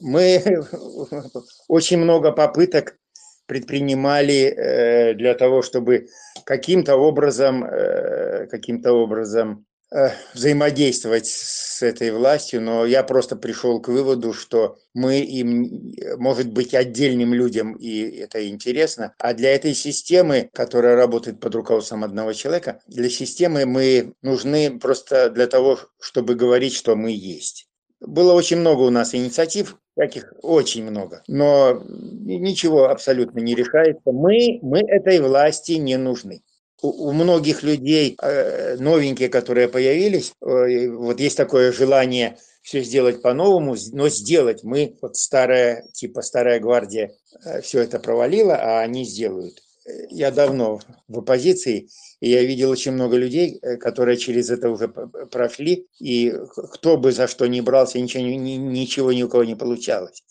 Мы 0.00 0.42
очень 1.68 1.98
много 1.98 2.32
попыток 2.32 2.98
предпринимали 3.46 4.44
э, 4.44 5.14
для 5.14 5.34
того, 5.34 5.62
чтобы 5.62 6.08
каким-то 6.44 6.96
образом, 6.96 7.64
э, 7.64 8.46
каким-то 8.50 8.92
образом 8.92 9.66
э, 9.92 10.10
взаимодействовать 10.34 11.26
с 11.26 11.82
этой 11.82 12.10
властью, 12.12 12.62
но 12.62 12.86
я 12.86 13.02
просто 13.02 13.36
пришел 13.36 13.80
к 13.80 13.88
выводу, 13.88 14.32
что 14.32 14.78
мы 14.94 15.20
им, 15.20 15.92
может 16.18 16.52
быть, 16.52 16.74
отдельным 16.74 17.34
людям, 17.34 17.74
и 17.74 18.16
это 18.18 18.48
интересно, 18.48 19.14
а 19.18 19.34
для 19.34 19.54
этой 19.54 19.74
системы, 19.74 20.48
которая 20.52 20.96
работает 20.96 21.40
под 21.40 21.54
руководством 21.54 22.04
одного 22.04 22.32
человека, 22.32 22.80
для 22.86 23.10
системы 23.10 23.66
мы 23.66 24.14
нужны 24.22 24.78
просто 24.78 25.30
для 25.30 25.46
того, 25.46 25.78
чтобы 26.00 26.34
говорить, 26.34 26.74
что 26.74 26.96
мы 26.96 27.10
есть. 27.10 27.68
Было 28.00 28.32
очень 28.32 28.56
много 28.56 28.80
у 28.82 28.90
нас 28.90 29.14
инициатив, 29.14 29.76
Таких 29.94 30.32
очень 30.40 30.84
много. 30.84 31.22
Но 31.28 31.82
ничего 31.84 32.88
абсолютно 32.88 33.40
не 33.40 33.54
решается. 33.54 34.10
Мы, 34.10 34.58
мы 34.62 34.80
этой 34.80 35.20
власти 35.20 35.72
не 35.72 35.96
нужны. 35.98 36.42
У, 36.80 37.12
многих 37.12 37.62
людей, 37.62 38.16
э, 38.20 38.76
новенькие, 38.76 39.28
которые 39.28 39.68
появились, 39.68 40.32
э, 40.40 40.88
вот 40.88 41.20
есть 41.20 41.36
такое 41.36 41.70
желание 41.72 42.38
все 42.62 42.82
сделать 42.82 43.22
по-новому, 43.22 43.76
но 43.92 44.08
сделать 44.08 44.64
мы, 44.64 44.96
вот 45.00 45.16
старая, 45.16 45.84
типа 45.92 46.22
старая 46.22 46.58
гвардия, 46.58 47.12
э, 47.44 47.60
все 47.60 47.82
это 47.82 48.00
провалила, 48.00 48.56
а 48.56 48.80
они 48.80 49.04
сделают 49.04 49.61
я 50.10 50.30
давно 50.30 50.80
в 51.08 51.18
оппозиции, 51.18 51.88
и 52.20 52.30
я 52.30 52.42
видел 52.42 52.70
очень 52.70 52.92
много 52.92 53.16
людей, 53.16 53.58
э, 53.62 53.76
которые 53.76 54.16
через 54.16 54.50
это 54.50 54.70
уже 54.70 54.88
прошли, 54.88 55.86
и 55.98 56.34
кто 56.72 56.96
бы 56.96 57.12
за 57.12 57.26
что 57.26 57.46
ни 57.46 57.60
брался, 57.60 58.00
ничего, 58.00 58.22
ничего 58.24 59.12
ни 59.12 59.22
у 59.22 59.28
кого 59.28 59.44
не 59.44 59.56
получалось. 59.56 60.22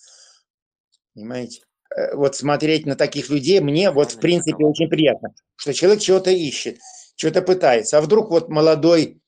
Понимаете? 1.13 1.61
Э, 1.95 2.15
вот 2.15 2.35
смотреть 2.35 2.85
на 2.85 2.95
таких 2.95 3.29
людей 3.29 3.59
мне 3.59 3.91
вот 3.91 4.11
в 4.11 4.19
принципе 4.19 4.65
очень 4.65 4.89
приятно, 4.89 5.33
что 5.55 5.73
человек 5.73 6.01
чего-то 6.01 6.31
ищет, 6.31 6.79
что-то 7.15 7.41
пытается. 7.41 7.97
А 7.97 8.01
вдруг 8.01 8.29
вот 8.29 8.49
молодой 8.49 9.21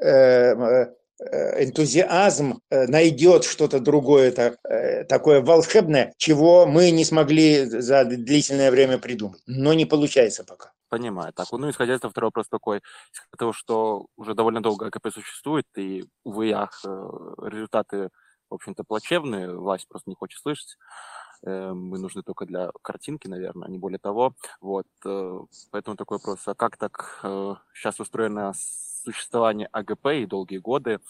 Э, 0.00 0.86
энтузиазм 1.20 2.60
э, 2.70 2.86
найдет 2.86 3.44
что-то 3.44 3.80
другое, 3.80 4.30
э, 4.30 5.04
такое 5.04 5.40
волшебное, 5.40 6.14
чего 6.16 6.66
мы 6.66 6.90
не 6.90 7.04
смогли 7.04 7.64
за 7.64 8.04
длительное 8.04 8.70
время 8.70 8.98
придумать. 8.98 9.42
Но 9.46 9.74
не 9.74 9.84
получается 9.84 10.44
пока. 10.44 10.72
Понимаю. 10.88 11.32
Так, 11.34 11.48
ну, 11.52 11.68
исходя 11.68 11.92
из 11.94 11.98
этого, 11.98 12.10
второй 12.10 12.28
вопрос 12.28 12.48
такой. 12.48 12.78
Из 12.78 13.38
того, 13.38 13.52
что 13.52 14.06
уже 14.16 14.34
довольно 14.34 14.62
долго 14.62 14.86
АКП 14.86 15.08
существует, 15.12 15.66
и, 15.76 16.04
увы, 16.24 16.52
ах, 16.52 16.82
результаты, 16.84 18.08
в 18.48 18.54
общем-то, 18.54 18.84
плачевные, 18.84 19.54
власть 19.54 19.86
просто 19.88 20.08
не 20.08 20.16
хочет 20.16 20.40
слышать. 20.40 20.78
Мы 21.42 21.98
нужны 21.98 22.22
только 22.22 22.46
для 22.46 22.70
картинки, 22.82 23.28
наверное, 23.28 23.68
не 23.68 23.78
более 23.78 23.98
того. 23.98 24.34
Вот. 24.60 24.86
Поэтому 25.02 25.96
такой 25.96 26.18
вопрос. 26.18 26.40
А 26.46 26.54
как 26.54 26.78
так 26.78 27.20
сейчас 27.74 28.00
устроена 28.00 28.54
существование 29.12 29.68
АГП 29.72 30.06
и 30.08 30.26
долгие 30.26 30.58
годы, 30.58 31.00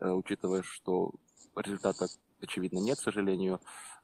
э, 0.00 0.10
учитывая, 0.10 0.62
что 0.62 1.12
результата, 1.56 2.06
очевидно, 2.42 2.78
нет, 2.78 2.98
к 2.98 3.02
сожалению, 3.02 3.60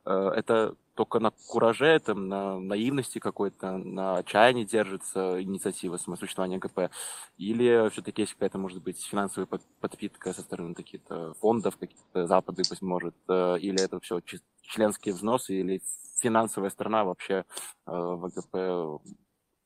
э, 0.06 0.32
это 0.34 0.76
только 0.94 1.18
на 1.18 1.30
кураже, 1.48 1.86
это 1.86 2.14
на 2.14 2.58
наивности 2.58 3.18
какой-то, 3.18 3.76
на 3.78 4.18
отчаянии 4.18 4.64
держится 4.64 5.42
инициатива 5.42 5.96
самосуществования 5.98 6.58
ГП? 6.58 6.90
Или 7.36 7.90
все-таки 7.90 8.22
есть 8.22 8.34
какая-то, 8.34 8.58
может 8.58 8.82
быть, 8.82 9.04
финансовая 9.04 9.48
подпитка 9.80 10.32
со 10.32 10.42
стороны 10.42 10.74
каких-то 10.74 11.34
фондов, 11.34 11.76
каких-то 11.76 12.26
запады, 12.26 12.62
быть 12.70 12.82
может, 12.82 13.16
э, 13.28 13.58
или 13.58 13.82
это 13.82 14.00
все 14.00 14.20
членские 14.62 15.14
взносы, 15.14 15.54
или 15.60 15.82
финансовая 16.20 16.70
сторона 16.70 17.04
вообще 17.04 17.44
в 17.84 18.28
ГП 18.28 18.54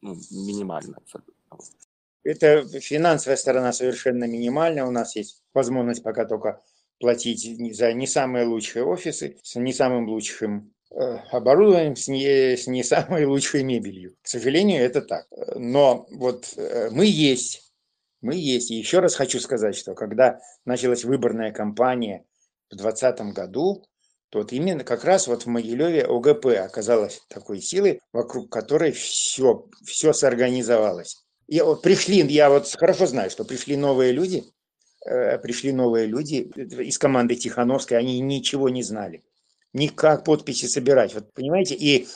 ну, 0.00 0.14
минимальна 0.30 0.96
абсолютно? 0.96 1.34
Это 2.24 2.66
финансовая 2.80 3.36
сторона 3.36 3.72
совершенно 3.72 4.24
минимальная. 4.24 4.84
У 4.84 4.90
нас 4.90 5.16
есть 5.16 5.42
возможность 5.54 6.02
пока 6.02 6.24
только 6.24 6.62
платить 6.98 7.76
за 7.76 7.92
не 7.92 8.06
самые 8.06 8.44
лучшие 8.44 8.84
офисы, 8.84 9.38
с 9.42 9.56
не 9.56 9.72
самым 9.72 10.08
лучшим 10.08 10.74
э, 10.90 10.96
оборудованием, 11.30 11.96
с 11.96 12.08
не, 12.08 12.56
с 12.56 12.66
не 12.66 12.82
самой 12.82 13.24
лучшей 13.24 13.62
мебелью. 13.62 14.16
К 14.22 14.28
сожалению, 14.28 14.82
это 14.82 15.00
так. 15.02 15.26
Но 15.54 16.06
вот 16.10 16.52
э, 16.56 16.90
мы 16.90 17.06
есть. 17.06 17.72
Мы 18.20 18.34
есть. 18.34 18.70
И 18.70 18.74
еще 18.76 18.98
раз 18.98 19.14
хочу 19.14 19.38
сказать, 19.38 19.76
что 19.76 19.94
когда 19.94 20.40
началась 20.64 21.04
выборная 21.04 21.52
кампания 21.52 22.24
в 22.70 22.76
2020 22.76 23.34
году, 23.34 23.84
то 24.30 24.40
вот 24.40 24.52
именно 24.52 24.84
как 24.84 25.04
раз 25.04 25.26
вот 25.26 25.44
в 25.44 25.46
Могилеве 25.46 26.04
ОГП 26.04 26.46
оказалась 26.58 27.22
такой 27.28 27.60
силой, 27.60 28.00
вокруг 28.12 28.50
которой 28.50 28.92
все, 28.92 29.66
все 29.84 30.12
сорганизовалось. 30.12 31.24
Я 31.48 31.64
вот 31.64 31.80
пришли, 31.80 32.18
я 32.18 32.50
вот 32.50 32.68
хорошо 32.76 33.06
знаю, 33.06 33.30
что 33.30 33.42
пришли 33.42 33.74
новые 33.74 34.12
люди, 34.12 34.44
э, 35.06 35.38
пришли 35.38 35.72
новые 35.72 36.06
люди 36.06 36.46
из 36.56 36.98
команды 36.98 37.36
Тихановской, 37.36 37.96
они 37.96 38.20
ничего 38.20 38.68
не 38.68 38.82
знали, 38.82 39.24
никак 39.72 40.24
подписи 40.24 40.66
собирать, 40.66 41.14
вот 41.14 41.32
понимаете, 41.32 41.74
и 41.74 42.06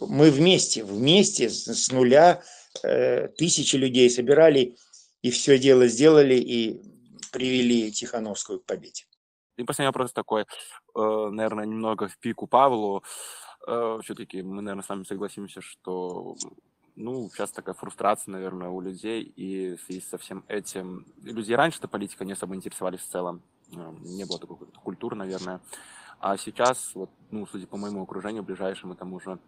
мы 0.00 0.30
вместе, 0.30 0.82
вместе 0.84 1.50
с 1.50 1.92
нуля 1.92 2.42
э, 2.82 3.28
тысячи 3.28 3.76
людей 3.76 4.08
собирали 4.08 4.76
и 5.20 5.30
все 5.30 5.58
дело 5.58 5.86
сделали 5.86 6.36
и 6.36 6.80
привели 7.30 7.92
Тихановскую 7.92 8.60
к 8.60 8.64
победе. 8.64 9.04
И 9.58 9.64
последний 9.64 9.88
вопрос 9.88 10.14
такой, 10.14 10.42
э, 10.42 11.28
наверное, 11.30 11.66
немного 11.66 12.08
в 12.08 12.18
пику 12.18 12.46
Павлу. 12.46 13.04
Все-таки 14.02 14.40
мы, 14.40 14.62
наверное, 14.62 14.82
с 14.82 14.88
вами 14.88 15.02
согласимся, 15.02 15.60
что 15.60 16.36
ну, 16.98 17.30
сейчас 17.30 17.52
такая 17.52 17.74
фрустрация, 17.74 18.32
наверное, 18.32 18.68
у 18.70 18.80
людей, 18.80 19.22
и 19.22 19.76
в 19.76 19.80
связи 19.82 20.00
со 20.00 20.18
всем 20.18 20.44
этим... 20.48 21.06
Люди 21.22 21.52
раньше-то 21.52 21.86
политика 21.86 22.24
не 22.24 22.32
особо 22.32 22.56
интересовались 22.56 23.00
в 23.00 23.08
целом, 23.08 23.40
эм, 23.72 24.02
не 24.02 24.24
было 24.24 24.38
такой 24.38 24.56
культуры, 24.82 25.14
наверное, 25.14 25.60
а 26.18 26.36
сейчас, 26.36 26.94
вот, 26.94 27.10
ну, 27.30 27.46
судя 27.46 27.68
по 27.68 27.76
моему 27.76 28.02
окружению, 28.02 28.42
ближайшему 28.42 28.96
тому 28.96 29.20
же, 29.20 29.38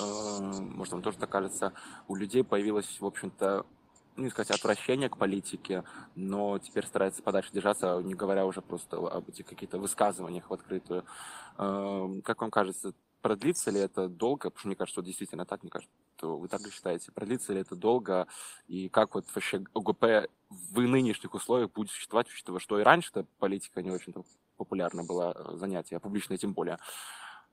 э, 0.00 0.50
может, 0.60 0.94
вам 0.94 1.02
тоже 1.02 1.18
так 1.18 1.28
кажется, 1.28 1.74
у 2.08 2.14
людей 2.14 2.42
появилось, 2.42 3.00
в 3.00 3.04
общем-то, 3.04 3.66
ну, 4.16 4.24
не 4.24 4.30
сказать, 4.30 4.50
отвращение 4.50 5.10
к 5.10 5.18
политике, 5.18 5.84
но 6.14 6.58
теперь 6.58 6.86
старается 6.86 7.22
подальше 7.22 7.52
держаться, 7.52 8.00
не 8.00 8.14
говоря 8.14 8.46
уже 8.46 8.62
просто 8.62 8.96
об 8.96 9.28
этих 9.28 9.44
каких-то 9.44 9.78
высказываниях 9.78 10.48
в 10.48 10.54
открытую. 10.54 11.04
Э, 11.58 12.20
как 12.24 12.40
вам 12.40 12.50
кажется, 12.50 12.94
продлится 13.20 13.70
ли 13.70 13.80
это 13.80 14.08
долго, 14.08 14.48
потому 14.48 14.58
что 14.58 14.68
мне 14.68 14.76
кажется, 14.76 15.00
что 15.00 15.06
действительно 15.06 15.44
так, 15.44 15.62
мне 15.62 15.70
кажется, 15.70 15.94
что 16.22 16.36
вы 16.38 16.46
так 16.46 16.60
же 16.60 16.70
считаете, 16.70 17.10
продлится 17.10 17.52
ли 17.52 17.62
это 17.62 17.74
долго, 17.74 18.28
и 18.68 18.88
как 18.88 19.16
вот 19.16 19.26
вообще 19.34 19.64
ОГП 19.74 20.28
в 20.48 20.80
нынешних 20.80 21.34
условиях 21.34 21.72
будет 21.72 21.90
существовать, 21.90 22.28
учитывая, 22.28 22.60
что 22.60 22.78
и 22.78 22.84
раньше-то 22.84 23.26
политика 23.40 23.82
не 23.82 23.90
очень-то 23.90 24.24
популярна 24.56 25.02
была 25.02 25.34
э, 25.34 25.56
занятие, 25.56 25.96
а 25.96 26.00
публичное 26.00 26.38
тем 26.38 26.52
более. 26.52 26.78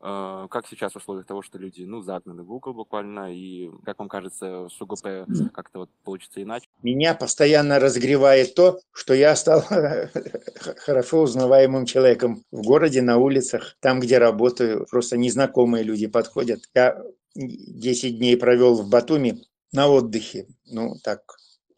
Э, 0.02 0.48
как 0.50 0.66
сейчас 0.68 0.94
в 0.94 0.98
условиях 0.98 1.26
того, 1.26 1.42
что 1.42 1.58
люди, 1.58 1.84
ну, 1.84 2.02
загнаны 2.02 2.44
в 2.44 2.52
угол 2.52 2.74
буквально, 2.74 3.34
и, 3.34 3.70
как 3.86 4.00
вам 4.00 4.08
кажется, 4.08 4.68
с 4.70 4.82
УГП 4.82 5.28
как-то 5.54 5.80
вот 5.80 5.90
получится 6.04 6.42
иначе? 6.42 6.68
Меня 6.84 7.14
постоянно 7.14 7.80
разгревает 7.80 8.56
то, 8.56 8.80
что 8.92 9.14
я 9.14 9.36
стал 9.36 9.62
хорошо 10.78 11.22
узнаваемым 11.22 11.86
человеком 11.86 12.44
в 12.52 12.62
городе, 12.62 13.02
на 13.02 13.18
улицах, 13.18 13.76
там, 13.82 14.00
где 14.00 14.18
работаю. 14.20 14.86
Просто 14.90 15.18
незнакомые 15.18 15.84
люди 15.84 16.08
подходят. 16.08 16.62
Я 16.74 17.02
10 17.36 18.18
дней 18.18 18.38
провел 18.38 18.76
в 18.76 18.90
Батуми 18.90 19.42
на 19.72 19.88
отдыхе. 19.88 20.48
Ну, 20.66 20.96
так, 21.04 21.22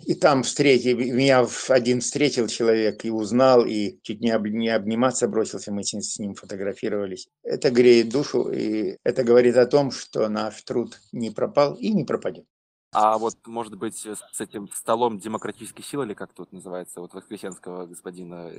И 0.06 0.16
там 0.16 0.44
встретил, 0.44 0.98
меня 0.98 1.46
один 1.70 2.02
встретил 2.02 2.48
человек 2.48 3.06
и 3.06 3.12
узнал, 3.12 3.66
и 3.66 4.00
чуть 4.02 4.22
не, 4.22 4.32
об, 4.32 4.48
не 4.48 4.70
обниматься 4.70 5.28
бросился, 5.28 5.72
мы 5.72 5.84
с 5.84 6.20
ним 6.20 6.34
фотографировались. 6.34 7.28
Это 7.44 7.70
греет 7.72 8.10
душу, 8.10 8.50
и 8.52 8.98
это 9.04 9.24
говорит 9.24 9.58
о 9.58 9.68
том, 9.68 9.92
что 9.92 10.28
наш 10.30 10.62
труд 10.64 11.00
не 11.12 11.30
пропал 11.30 11.76
и 11.76 11.92
не 11.92 12.04
пропадет. 12.04 12.46
А 12.94 13.18
вот, 13.18 13.36
может 13.46 13.78
быть, 13.78 13.96
с 13.96 14.42
этим 14.42 14.68
столом 14.74 15.18
демократической 15.18 15.82
силы, 15.82 16.06
или 16.06 16.14
как 16.14 16.34
тут 16.34 16.52
называется, 16.52 17.00
вот 17.00 17.14
Воскресенского 17.14 17.86
господина 17.86 18.52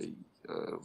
э, 0.49 0.79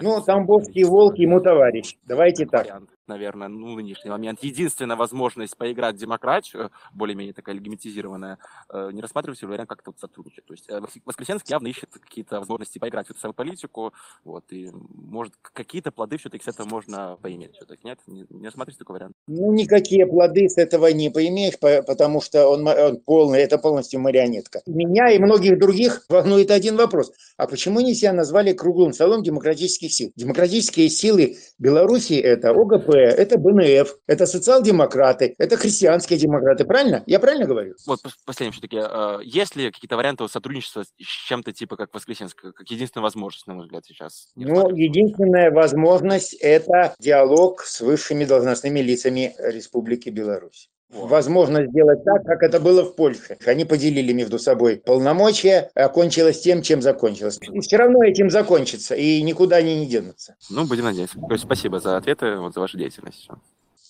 ну, 0.00 0.22
Тамбовский 0.22 0.84
волк 0.84 1.18
ему 1.18 1.40
товарищ. 1.40 1.96
Давайте 2.04 2.46
так. 2.46 2.82
Наверное, 3.08 3.48
ну, 3.48 3.74
нынешний 3.74 4.10
момент. 4.10 4.42
Единственная 4.42 4.96
возможность 4.96 5.56
поиграть 5.56 5.96
в 5.96 5.98
демократию, 5.98 6.70
более-менее 6.92 7.34
такая 7.34 7.56
легимитизированная, 7.56 8.38
э, 8.72 8.90
не 8.92 9.02
рассматривайте 9.02 9.46
вариант 9.46 9.68
как-то 9.68 9.90
вот 9.90 9.98
сотрудничать. 9.98 10.44
То 10.44 10.54
есть 10.54 10.68
э, 10.68 10.80
Воскресенский 11.04 11.52
явно 11.52 11.66
ищет 11.66 11.90
какие-то 11.92 12.38
возможности 12.38 12.78
поиграть 12.78 13.08
в 13.08 13.10
эту 13.10 13.18
самую 13.18 13.34
политику, 13.34 13.92
вот, 14.24 14.44
и, 14.52 14.70
может, 14.72 15.34
какие-то 15.40 15.90
плоды 15.90 16.16
все-таки 16.16 16.44
с 16.44 16.48
этого 16.48 16.68
можно 16.68 17.16
поиметь 17.20 17.54
все-таки, 17.54 17.86
нет? 17.86 17.98
Не, 18.06 18.24
не 18.30 18.46
рассматривайте 18.46 18.78
такой 18.78 18.94
вариант? 18.94 19.16
Ну, 19.26 19.52
никакие 19.52 20.06
плоды 20.06 20.48
с 20.48 20.56
этого 20.56 20.86
не 20.86 21.10
поимеешь, 21.10 21.58
потому 21.58 22.20
что 22.20 22.48
он, 22.48 22.66
он 22.66 23.00
полный, 23.00 23.40
это 23.40 23.58
полностью 23.58 24.00
марионетка. 24.00 24.62
Меня 24.66 25.10
и 25.10 25.18
многих 25.18 25.58
других 25.58 26.04
волнует 26.08 26.50
один 26.50 26.76
вопрос. 26.76 27.12
А 27.36 27.48
почему 27.48 27.80
не 27.80 27.94
себя 27.94 28.12
назвали 28.12 28.52
круглым 28.52 28.92
столом 28.92 29.22
демократических 29.22 29.92
сил. 29.92 30.12
Демократические 30.14 30.88
силы 30.88 31.36
Беларуси– 31.58 32.12
это 32.14 32.50
ОГП, 32.50 32.91
это 32.98 33.38
БНФ, 33.38 33.96
это 34.06 34.26
социал-демократы, 34.26 35.34
это 35.38 35.56
христианские 35.56 36.18
демократы. 36.18 36.64
Правильно? 36.64 37.02
Я 37.06 37.20
правильно 37.20 37.46
говорю? 37.46 37.74
Вот 37.86 38.00
последнее 38.24 38.52
все-таки. 38.52 38.78
Э, 38.80 39.18
есть 39.22 39.56
ли 39.56 39.70
какие-то 39.70 39.96
варианты 39.96 40.26
сотрудничества 40.28 40.84
с 40.84 41.26
чем-то 41.28 41.52
типа 41.52 41.76
как 41.76 41.94
Воскресенск, 41.94 42.40
как 42.40 42.70
единственная 42.70 43.02
возможность, 43.02 43.46
на 43.46 43.54
мой 43.54 43.64
взгляд, 43.64 43.84
сейчас? 43.84 44.32
Ну, 44.34 44.74
единственная 44.74 45.50
возможность– 45.50 46.34
это 46.40 46.94
диалог 46.98 47.62
с 47.62 47.80
высшими 47.80 48.24
должностными 48.24 48.80
лицами 48.80 49.34
Республики 49.38 50.08
Беларусь 50.08 50.71
возможно 50.92 51.66
сделать 51.66 52.04
так, 52.04 52.24
как 52.24 52.42
это 52.42 52.60
было 52.60 52.84
в 52.84 52.94
Польше. 52.94 53.38
Они 53.46 53.64
поделили 53.64 54.12
между 54.12 54.38
собой 54.38 54.76
полномочия, 54.76 55.70
окончилось 55.74 56.40
тем, 56.40 56.62
чем 56.62 56.82
закончилось. 56.82 57.38
И 57.52 57.60
все 57.60 57.76
равно 57.76 58.04
этим 58.04 58.30
закончится, 58.30 58.94
и 58.94 59.22
никуда 59.22 59.56
они 59.56 59.80
не 59.80 59.86
денутся. 59.86 60.36
Ну, 60.50 60.66
будем 60.66 60.84
надеяться. 60.84 61.18
То 61.18 61.32
есть 61.32 61.44
спасибо 61.44 61.80
за 61.80 61.96
ответы, 61.96 62.36
вот 62.36 62.54
за 62.54 62.60
вашу 62.60 62.78
деятельность. 62.78 63.28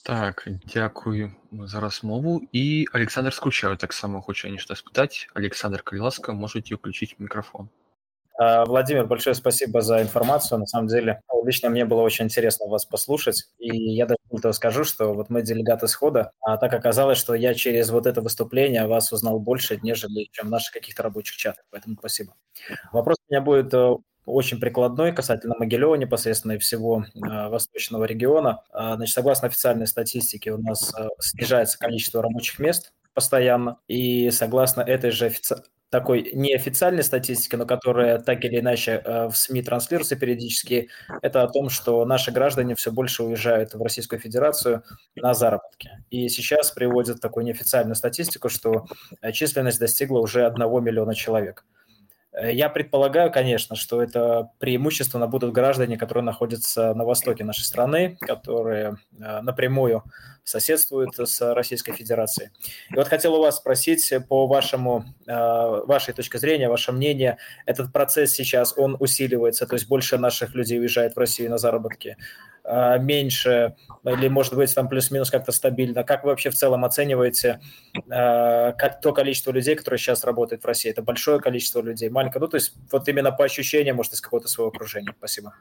Так, 0.05 0.48
дякую 0.74 1.32
за 1.53 1.80
размову. 1.80 2.40
І 2.53 2.86
Александр 2.92 3.34
Скучаю 3.34 3.76
так 3.76 3.92
само 3.92 4.20
хоче 4.22 4.50
нечто 4.50 4.76
спитати. 4.76 5.16
Александр, 5.34 5.82
коли 5.82 6.00
ласка, 6.03 6.32
можете 6.32 6.74
включить 6.74 7.16
микрофон. 7.18 7.68
А, 8.43 8.64
Владимир, 8.64 9.07
большое 9.07 9.34
спасибо 9.34 9.82
за 9.82 10.03
информацию. 10.03 10.59
На 10.59 10.66
самом 10.66 10.88
деле, 10.88 11.20
лично 11.45 11.70
мне 11.70 11.84
было 11.84 12.01
очень 12.01 12.24
интересно 12.24 12.66
вас 12.66 12.84
послушать. 12.84 13.45
И 13.59 13.95
я 13.95 14.07
даже 14.07 14.53
скажу, 14.53 14.82
что 14.82 15.14
вот 15.14 15.30
мы 15.30 15.43
делегаты 15.43 15.86
схода, 15.86 16.32
а 16.40 16.57
так 16.57 16.72
оказалось, 16.72 17.18
что 17.18 17.34
я 17.34 17.55
через 17.55 17.90
вот 17.90 18.07
это 18.07 18.20
выступление 18.20 18.86
вас 18.88 19.12
узнал 19.12 19.38
больше, 19.38 19.78
нежели 19.82 20.28
чем 20.32 20.49
в 20.49 20.51
наших 20.51 20.72
каких-то 20.72 21.05
рабочих 21.05 21.36
чатах. 21.36 21.64
Поэтому 21.70 21.97
спасибо. 21.97 22.34
Вопрос 22.90 23.16
у 23.28 23.32
меня 23.32 23.40
будет 23.40 23.72
э, 23.74 23.95
очень 24.26 24.59
прикладной 24.59 25.12
касательно 25.12 25.55
Могилева 25.57 25.95
непосредственно 25.95 26.53
и 26.53 26.59
всего 26.59 27.05
э, 27.05 27.49
восточного 27.49 28.05
региона. 28.05 28.64
Э, 28.72 28.95
значит, 28.97 29.14
согласно 29.14 29.47
официальной 29.47 29.86
статистике, 29.86 30.51
у 30.51 30.59
нас 30.59 30.93
э, 30.99 31.07
снижается 31.20 31.78
количество 31.78 32.22
рабочих 32.22 32.59
мест 32.59 32.93
постоянно, 33.14 33.78
и 33.88 34.30
согласно 34.30 34.80
этой 34.80 35.11
же 35.11 35.26
офици 35.26 35.57
такой 35.93 36.30
неофициальной 36.32 37.05
статистики, 37.05 37.55
но 37.55 37.66
которая 37.66 38.18
так 38.18 38.43
или 38.47 38.61
иначе 38.61 39.03
э, 39.05 39.26
в 39.28 39.36
СМИ 39.36 39.62
транслируется 39.62 40.16
периодически, 40.16 40.88
это 41.20 41.43
о 41.43 41.49
том, 41.49 41.68
что 41.68 42.03
наши 42.07 42.32
граждане 42.32 42.74
все 42.76 42.90
больше 42.90 43.22
уезжают 43.22 43.74
в 43.74 43.82
Российскую 43.82 44.18
Федерацию 44.18 44.82
на 45.16 45.34
заработки. 45.34 45.90
И 46.09 46.30
сейчас 46.30 46.70
приводят 46.70 47.20
такую 47.20 47.45
неофициальную 47.45 47.95
статистику, 47.95 48.49
что 48.49 48.86
э, 49.20 49.32
численность 49.32 49.80
достигла 49.80 50.20
уже 50.20 50.47
1 50.47 50.82
миллиона 50.82 51.14
человек. 51.14 51.62
Э, 52.33 52.53
я 52.53 52.68
предполагаю, 52.68 53.30
конечно, 53.30 53.76
что 53.76 54.03
это 54.03 54.51
преимущественно 54.59 55.26
будут 55.26 55.53
граждане, 55.53 55.99
которые 55.99 56.24
находятся 56.24 56.95
на 56.95 57.05
востоке 57.05 57.45
нашей 57.45 57.64
страны, 57.64 58.16
которые 58.20 58.97
напрямую 59.18 60.05
соседствует 60.45 61.11
с 61.14 61.55
Российской 61.55 61.93
Федерацией. 61.93 62.51
И 62.91 62.97
вот 62.97 63.09
хотел 63.09 63.35
у 63.35 63.41
вас 63.41 63.57
спросить 63.57 64.12
по 64.28 64.47
вашему, 64.47 65.05
э, 65.26 65.33
вашей 65.33 66.14
точке 66.14 66.39
зрения, 66.39 66.68
ваше 66.68 66.93
мнение, 66.93 67.39
этот 67.66 67.93
процесс 67.93 68.33
сейчас, 68.33 68.76
он 68.76 68.97
усиливается, 68.99 69.66
то 69.66 69.74
есть 69.74 69.89
больше 69.89 70.18
наших 70.18 70.55
людей 70.55 70.80
уезжает 70.80 71.14
в 71.14 71.18
Россию 71.18 71.51
на 71.51 71.59
заработки, 71.59 72.16
э, 72.62 72.62
меньше, 72.65 73.77
или, 74.05 74.29
может 74.29 74.55
быть, 74.55 74.75
там 74.75 74.89
плюс-минус 74.89 75.31
как-то 75.31 75.53
стабильно. 75.53 76.05
Как 76.05 76.25
вы 76.25 76.31
вообще 76.31 76.51
в 76.51 76.55
целом 76.55 76.85
оцениваете 76.85 77.61
э, 77.95 78.73
то 79.03 79.13
количество 79.13 79.51
людей, 79.51 79.75
которые 79.75 79.99
сейчас 79.99 80.25
работают 80.25 80.63
в 80.63 80.67
России? 80.67 80.91
Это 80.91 81.03
большое 81.03 81.41
количество 81.41 81.81
людей, 81.81 82.09
маленькое? 82.09 82.41
Ну, 82.41 82.49
то 82.49 82.57
есть 82.57 82.75
вот 82.91 83.09
именно 83.09 83.33
по 83.33 83.45
ощущениям, 83.45 83.97
может, 83.97 84.13
из 84.13 84.21
какого-то 84.21 84.49
своего 84.49 84.69
окружения. 84.69 85.15
Спасибо. 85.19 85.55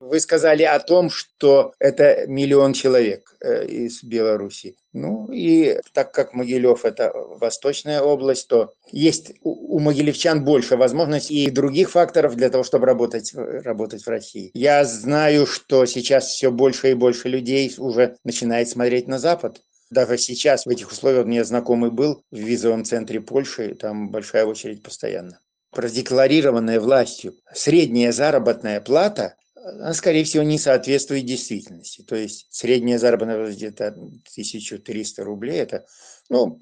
Вы 0.00 0.18
сказали 0.18 0.62
о 0.62 0.78
том, 0.80 1.10
что 1.10 1.74
это 1.78 2.24
миллион 2.26 2.72
человек 2.72 3.36
э, 3.40 3.66
из 3.66 4.02
Беларуси. 4.02 4.76
Ну 4.94 5.30
и 5.30 5.78
так 5.92 6.12
как 6.12 6.32
Могилев– 6.32 6.84
это 6.86 7.12
восточная 7.14 8.00
область, 8.00 8.48
то 8.48 8.72
есть 8.90 9.34
у 9.42 9.78
могилевчан 9.78 10.42
больше 10.42 10.78
возможностей 10.78 11.44
и 11.44 11.50
других 11.50 11.90
факторов 11.90 12.34
для 12.34 12.48
того, 12.48 12.64
чтобы 12.64 12.86
работать, 12.86 13.34
работать 13.34 14.02
в 14.02 14.08
России. 14.08 14.50
Я 14.54 14.86
знаю, 14.86 15.46
что 15.46 15.84
сейчас 15.84 16.28
все 16.28 16.50
больше 16.50 16.90
и 16.90 16.94
больше 16.94 17.28
людей 17.28 17.72
уже 17.76 18.16
начинает 18.24 18.70
смотреть 18.70 19.06
на 19.06 19.18
Запад. 19.18 19.60
Даже 19.90 20.16
сейчас 20.16 20.64
в 20.64 20.70
этих 20.70 20.90
условиях 20.90 21.26
меня 21.26 21.44
знакомый 21.44 21.90
был 21.90 22.24
в 22.30 22.38
визовом 22.38 22.86
центре 22.86 23.20
Польши, 23.20 23.74
там 23.74 24.10
большая 24.10 24.46
очередь 24.46 24.82
постоянно 24.82 25.40
продекларированная 25.72 26.80
властью 26.80 27.34
средняя 27.52 28.10
заработная 28.10 28.80
плата 28.80 29.36
она, 29.70 29.94
скорее 29.94 30.24
всего, 30.24 30.42
не 30.42 30.58
соответствует 30.58 31.24
действительности. 31.24 32.02
То 32.02 32.16
есть 32.16 32.46
средняя 32.50 32.98
заработная 32.98 33.50
где-то 33.50 33.88
1300 33.88 35.24
рублей, 35.24 35.60
это 35.60 35.86
ну, 36.28 36.60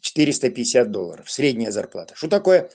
450 0.00 0.90
долларов, 0.90 1.30
средняя 1.30 1.70
зарплата. 1.70 2.14
Что 2.16 2.28
такое 2.28 2.70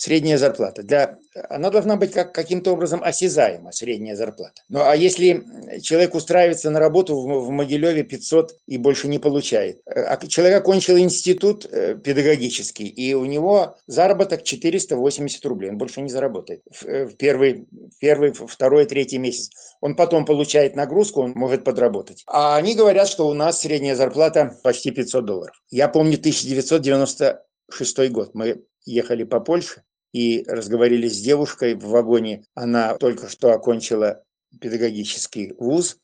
средняя 0.00 0.38
зарплата. 0.38 0.82
Для, 0.82 1.18
она 1.50 1.68
должна 1.68 1.96
быть 1.96 2.12
как, 2.12 2.32
каким-то 2.32 2.72
образом 2.72 3.02
осязаема, 3.04 3.70
средняя 3.70 4.16
зарплата. 4.16 4.62
Ну 4.70 4.80
а 4.80 4.96
если 4.96 5.44
человек 5.82 6.14
устраивается 6.14 6.70
на 6.70 6.80
работу 6.80 7.16
в, 7.16 7.50
Могилеве 7.50 8.02
500 8.02 8.56
и 8.66 8.78
больше 8.78 9.08
не 9.08 9.18
получает, 9.18 9.80
а 9.86 10.16
человек 10.26 10.58
окончил 10.58 10.98
институт 10.98 11.66
э, 11.70 11.94
педагогический, 11.94 12.86
и 12.86 13.14
у 13.14 13.24
него 13.24 13.76
заработок 13.86 14.42
480 14.42 15.44
рублей, 15.46 15.70
он 15.70 15.78
больше 15.78 16.00
не 16.00 16.10
заработает 16.10 16.62
э, 16.84 17.06
в 17.06 17.16
первый, 17.16 17.66
первый, 18.00 18.32
второй, 18.32 18.86
третий 18.86 19.18
месяц. 19.18 19.50
Он 19.80 19.96
потом 19.96 20.24
получает 20.24 20.76
нагрузку, 20.76 21.22
он 21.22 21.32
может 21.34 21.64
подработать. 21.64 22.22
А 22.26 22.56
они 22.56 22.74
говорят, 22.74 23.08
что 23.08 23.28
у 23.28 23.34
нас 23.34 23.60
средняя 23.60 23.94
зарплата 23.94 24.56
почти 24.62 24.90
500 24.90 25.24
долларов. 25.24 25.62
Я 25.70 25.88
помню 25.88 26.18
1996 26.18 28.10
год. 28.10 28.34
Мы 28.34 28.62
ехали 28.84 29.24
по 29.24 29.40
Польше, 29.40 29.82
и 30.12 30.44
разговаривали 30.46 31.08
с 31.08 31.20
девушкой 31.20 31.74
в 31.74 31.86
вагоне. 31.88 32.44
Она 32.54 32.94
только 32.94 33.28
что 33.28 33.52
окончила 33.52 34.22
педагогический 34.60 35.54
вуз. 35.58 35.98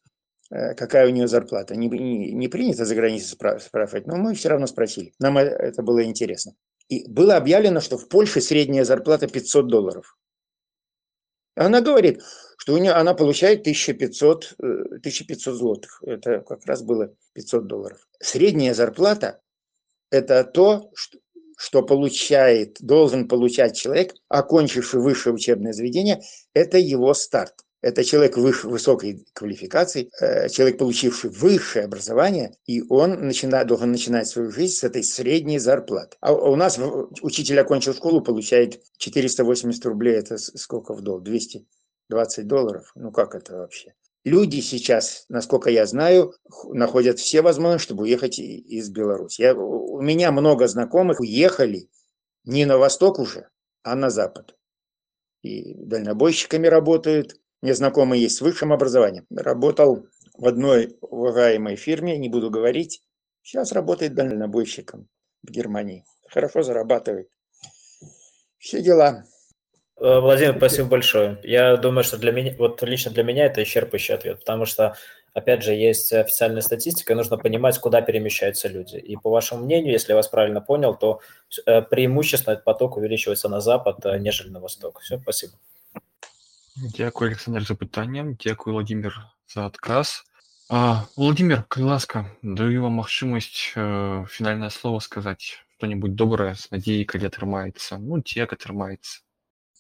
Э, 0.51 0.74
какая 0.74 1.07
у 1.07 1.11
нее 1.11 1.28
зарплата? 1.28 1.74
Не, 1.76 1.88
не, 1.88 2.32
не 2.32 2.49
принято 2.49 2.84
за 2.84 2.94
границей 2.94 3.28
спрашивать, 3.28 4.07
но 4.07 4.16
мы 4.16 4.34
все 4.34 4.49
равно 4.49 4.66
спросили. 4.66 5.12
Нам 5.18 5.38
это 5.38 5.82
было 5.82 6.05
интересно. 6.05 6.55
И 6.88 7.09
было 7.09 7.36
объявлено, 7.36 7.80
что 7.80 7.99
в 7.99 8.09
Польше 8.09 8.40
средняя 8.40 8.84
зарплата 8.84 9.26
500 9.26 9.66
долларов. 9.66 10.16
Она 11.57 11.80
говорит, 11.80 12.22
что 12.59 12.74
у 12.74 12.78
нее, 12.78 12.92
она 12.92 13.14
получает 13.14 13.61
1500, 13.61 14.57
1500 14.59 15.55
э, 15.55 15.57
злотых. 15.57 16.03
Это 16.07 16.40
как 16.40 16.64
раз 16.66 16.82
было 16.82 17.14
500 17.32 17.66
долларов. 17.66 18.07
Средняя 18.20 18.74
зарплата– 18.74 19.40
это 20.11 20.44
то, 20.44 20.90
что, 20.94 21.18
что 21.57 21.82
получает, 21.82 22.76
должен 22.80 23.26
получать 23.26 23.76
человек, 23.76 24.14
окончивший 24.28 25.01
высшее 25.01 25.34
учебное 25.34 25.72
заведение, 25.72 26.22
это 26.53 26.78
его 26.78 27.14
старт. 27.14 27.66
Это 27.83 28.05
человек 28.05 28.37
высокой 28.37 29.27
квалификации, 29.33 30.11
э, 30.20 30.49
человек, 30.49 30.79
получивший 30.79 31.31
высшее 31.31 31.85
образование, 31.85 32.57
и 32.66 32.83
он 32.89 33.27
начинает, 33.27 33.68
должен 33.68 33.93
начинать 33.93 34.27
свою 34.27 34.51
жизнь 34.51 34.74
с 34.74 34.85
этой 34.85 35.05
средней 35.05 35.59
зарплаты. 35.59 36.16
А 36.20 36.33
у 36.33 36.57
нас 36.57 36.79
учитель 37.22 37.61
окончил 37.61 37.95
школу, 37.95 38.22
получает 38.22 38.81
480 38.99 39.85
рублей, 39.87 40.16
это 40.16 40.39
сколько 40.39 40.95
в 40.95 41.03
доллар? 41.03 41.22
220 41.22 42.47
долларов? 42.47 42.93
Ну 42.95 43.12
как 43.12 43.35
это 43.35 43.57
вообще? 43.57 43.95
люди 44.27 44.61
сейчас, 44.61 45.24
насколько 45.29 45.70
я 45.70 45.87
знаю, 45.87 46.35
находят 46.64 47.18
все 47.18 47.43
возможности, 47.43 47.87
чтобы 47.87 48.03
уехать 48.03 48.39
из 48.41 48.91
Беларуси. 48.91 49.41
Я, 49.41 49.55
у 49.55 50.01
меня 50.03 50.33
много 50.33 50.66
знакомых 50.66 51.20
уехали 51.20 51.89
не 52.45 52.66
на 52.66 52.77
восток 52.77 53.20
уже, 53.20 53.49
а 53.85 53.95
на 53.95 54.11
запад. 54.11 54.57
И 55.43 55.74
дальнобойщиками 55.74 56.66
работают. 56.66 57.41
Мне 57.63 57.75
знакомый 57.75 58.21
есть 58.21 58.37
с 58.37 58.41
высшим 58.41 58.73
образованием. 58.73 59.27
Работал 59.31 60.07
в 60.37 60.47
одной 60.47 60.97
уважаемой 61.01 61.77
фирме, 61.77 62.19
не 62.19 62.29
буду 62.29 62.51
говорить. 62.51 63.03
Сейчас 63.43 63.73
работает 63.73 64.15
дальнобойщиком 64.15 65.09
в 65.43 65.51
Германии. 65.51 66.05
Хорошо 66.29 66.63
зарабатывает. 66.63 67.29
Все 68.59 68.83
дела. 68.83 69.25
Э, 69.99 70.21
Владимир, 70.21 70.57
спасибо 70.57 70.89
большое. 70.89 71.39
Я 71.43 71.77
думаю, 71.77 72.05
что 72.05 72.19
для 72.19 72.33
меня, 72.33 72.55
вот 72.59 72.83
лично 72.83 73.11
для 73.11 73.23
меня 73.23 73.47
это 73.47 73.63
исчерпывающий 73.63 74.15
ответ, 74.15 74.41
потому 74.41 74.67
что, 74.67 74.95
опять 75.33 75.63
же, 75.63 75.73
есть 75.73 76.13
официальная 76.13 76.61
статистика, 76.61 77.13
и 77.13 77.17
нужно 77.17 77.39
понимать, 77.39 77.79
куда 77.79 78.03
перемещаются 78.03 78.69
люди. 78.69 78.97
И 78.97 79.17
по 79.17 79.31
вашему 79.31 79.65
мнению, 79.65 79.93
если 79.93 80.13
я 80.13 80.17
вас 80.17 80.29
правильно 80.29 80.61
понял, 80.61 80.95
то 80.95 81.21
э, 81.65 81.83
преимущественно 81.83 82.55
этот 82.55 82.65
поток 82.65 82.97
увеличивается 82.97 83.49
на 83.49 83.61
запад, 83.61 84.05
а 84.05 84.19
нежели 84.19 84.51
на 84.51 84.61
восток. 84.61 85.01
Все, 85.01 85.19
спасибо. 85.19 85.55
Дякую, 86.97 87.30
Александр, 87.30 87.66
за 87.66 87.76
питание. 87.76 88.38
Дякую, 88.39 88.74
Владимир, 88.74 89.16
за 89.54 89.66
отказ. 89.66 90.24
А, 90.70 91.04
Владимир, 91.18 91.64
калі 91.68 91.84
ласка, 91.84 92.26
даю 92.43 92.82
вам 92.82 92.93
магчымасць 93.02 93.76
э, 93.76 94.26
фінальнае 94.32 94.70
слово 94.72 95.02
сказаць 95.04 95.60
што-нибудь 95.76 96.16
добрае 96.16 96.54
з 96.56 96.72
надзеяй, 96.72 97.04
калі 97.04 97.28
атрымаецца. 97.28 97.97
Ну, 97.99 98.22
ці 98.22 98.39
як 98.39 98.54
атрымаецца. 98.54 99.20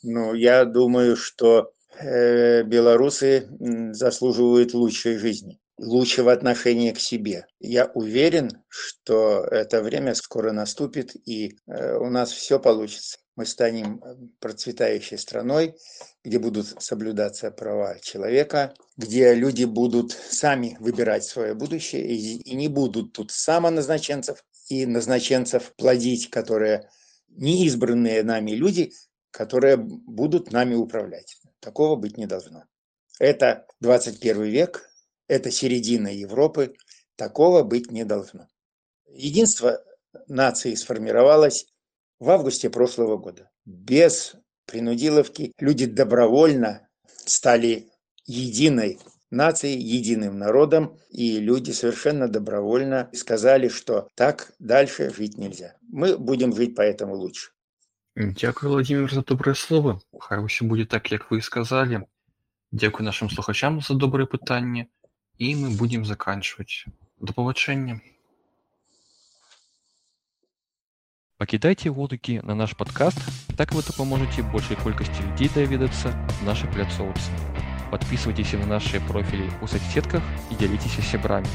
Ну, 0.03 0.33
я 0.35 0.65
думаю, 0.65 1.15
что 1.15 1.71
э, 1.95 2.63
белорусы 2.63 3.47
заслуживают 3.93 4.73
лучшей 4.73 5.17
жизни, 5.17 5.59
лучшего 5.77 6.33
отношения 6.33 6.91
к 6.91 6.99
себе. 6.99 7.45
Я 7.59 7.85
уверен, 7.93 8.51
что 8.67 9.45
это 9.45 9.81
время 9.81 10.13
скоро 10.13 10.51
наступит, 10.51 11.15
и 11.25 11.55
э, 11.67 11.97
у 11.97 12.09
нас 12.09 12.31
все 12.31 12.59
получится. 12.59 13.19
Мы 13.36 13.46
станем 13.46 14.02
э, 14.02 14.16
процветающей 14.40 15.18
страной, 15.18 15.76
где 16.24 16.38
будут 16.38 16.82
соблюдаться 16.82 17.50
права 17.50 17.98
человека, 18.00 18.74
где 18.96 19.34
люди 19.34 19.64
будут 19.64 20.12
сами 20.12 20.76
выбирать 20.80 21.24
свое 21.24 21.54
будущее 21.54 22.06
и, 22.06 22.38
и 22.42 22.54
не 22.54 22.68
будут 22.68 23.12
тут 23.12 23.30
самоназначенцев 23.30 24.44
и 24.68 24.86
назначенцев 24.86 25.74
плодить, 25.76 26.30
которые 26.30 26.90
неизбранные 27.28 28.22
нами 28.22 28.52
люди 28.52 28.92
которые 29.36 29.76
будут 29.76 30.50
нами 30.50 30.74
управлять. 30.74 31.36
Такого 31.60 31.94
быть 31.94 32.16
не 32.16 32.24
должно. 32.24 32.64
Это 33.18 33.66
21 33.80 34.44
век, 34.44 34.88
это 35.28 35.50
середина 35.50 36.08
Европы, 36.08 36.74
такого 37.16 37.62
быть 37.62 37.90
не 37.90 38.04
должно. 38.04 38.48
Единство 39.06 39.84
нации 40.26 40.74
сформировалось 40.74 41.66
в 42.19 42.29
августе 42.29 42.69
прошлого 42.69 43.17
года. 43.17 43.49
Без 43.65 44.35
принудиловки 44.65 45.53
люди 45.59 45.85
добровольно 45.85 46.87
стали 47.25 47.89
единой 48.25 48.99
нацией, 49.31 49.79
единым 49.79 50.37
народом, 50.37 50.97
и 51.09 51.39
люди 51.39 51.71
совершенно 51.71 52.27
добровольно 52.27 53.09
сказали, 53.13 53.69
что 53.69 54.07
так 54.15 54.51
дальше 54.59 55.13
жить 55.15 55.37
нельзя. 55.37 55.75
Мы 55.81 56.17
будем 56.17 56.53
жить 56.55 56.75
поэтому 56.75 57.15
лучше. 57.15 57.51
Дякую, 58.15 58.73
Владимир, 58.73 59.11
за 59.11 59.23
добрые 59.23 59.55
словы. 59.55 60.01
Хай 60.19 60.39
усё 60.39 60.65
будзе 60.65 60.85
так, 60.85 61.11
як 61.11 61.31
вы 61.31 61.37
і 61.37 61.41
сказалі. 61.41 62.01
Дзякуй 62.71 63.05
нашим 63.05 63.29
слухачам 63.29 63.81
за 63.81 63.93
добрые 63.93 64.25
пытанні 64.25 64.87
і 65.37 65.55
мы 65.55 65.69
будем 65.77 66.05
заканчивать. 66.05 66.85
До 67.17 67.33
пабачэння. 67.33 68.01
Пакідайце 71.41 71.89
водыкі 71.89 72.37
на 72.45 72.53
наш 72.53 72.75
подкаст, 72.77 73.17
так 73.57 73.71
вы 73.73 73.81
дапаможаце 73.81 74.45
большай 74.53 74.77
колькасці 74.77 75.25
людзей 75.25 75.49
даведацца 75.55 76.13
аб 76.13 76.43
нашай 76.45 76.69
пляцоўцы. 76.69 77.33
Подписывайтесь 77.89 78.53
на 78.53 78.67
наши 78.77 79.01
профили 79.09 79.49
у 79.59 79.65
соцсетках 79.65 80.21
и 80.51 80.55
делитесь 80.55 81.01
с 81.01 81.09
сябрамі. 81.09 81.49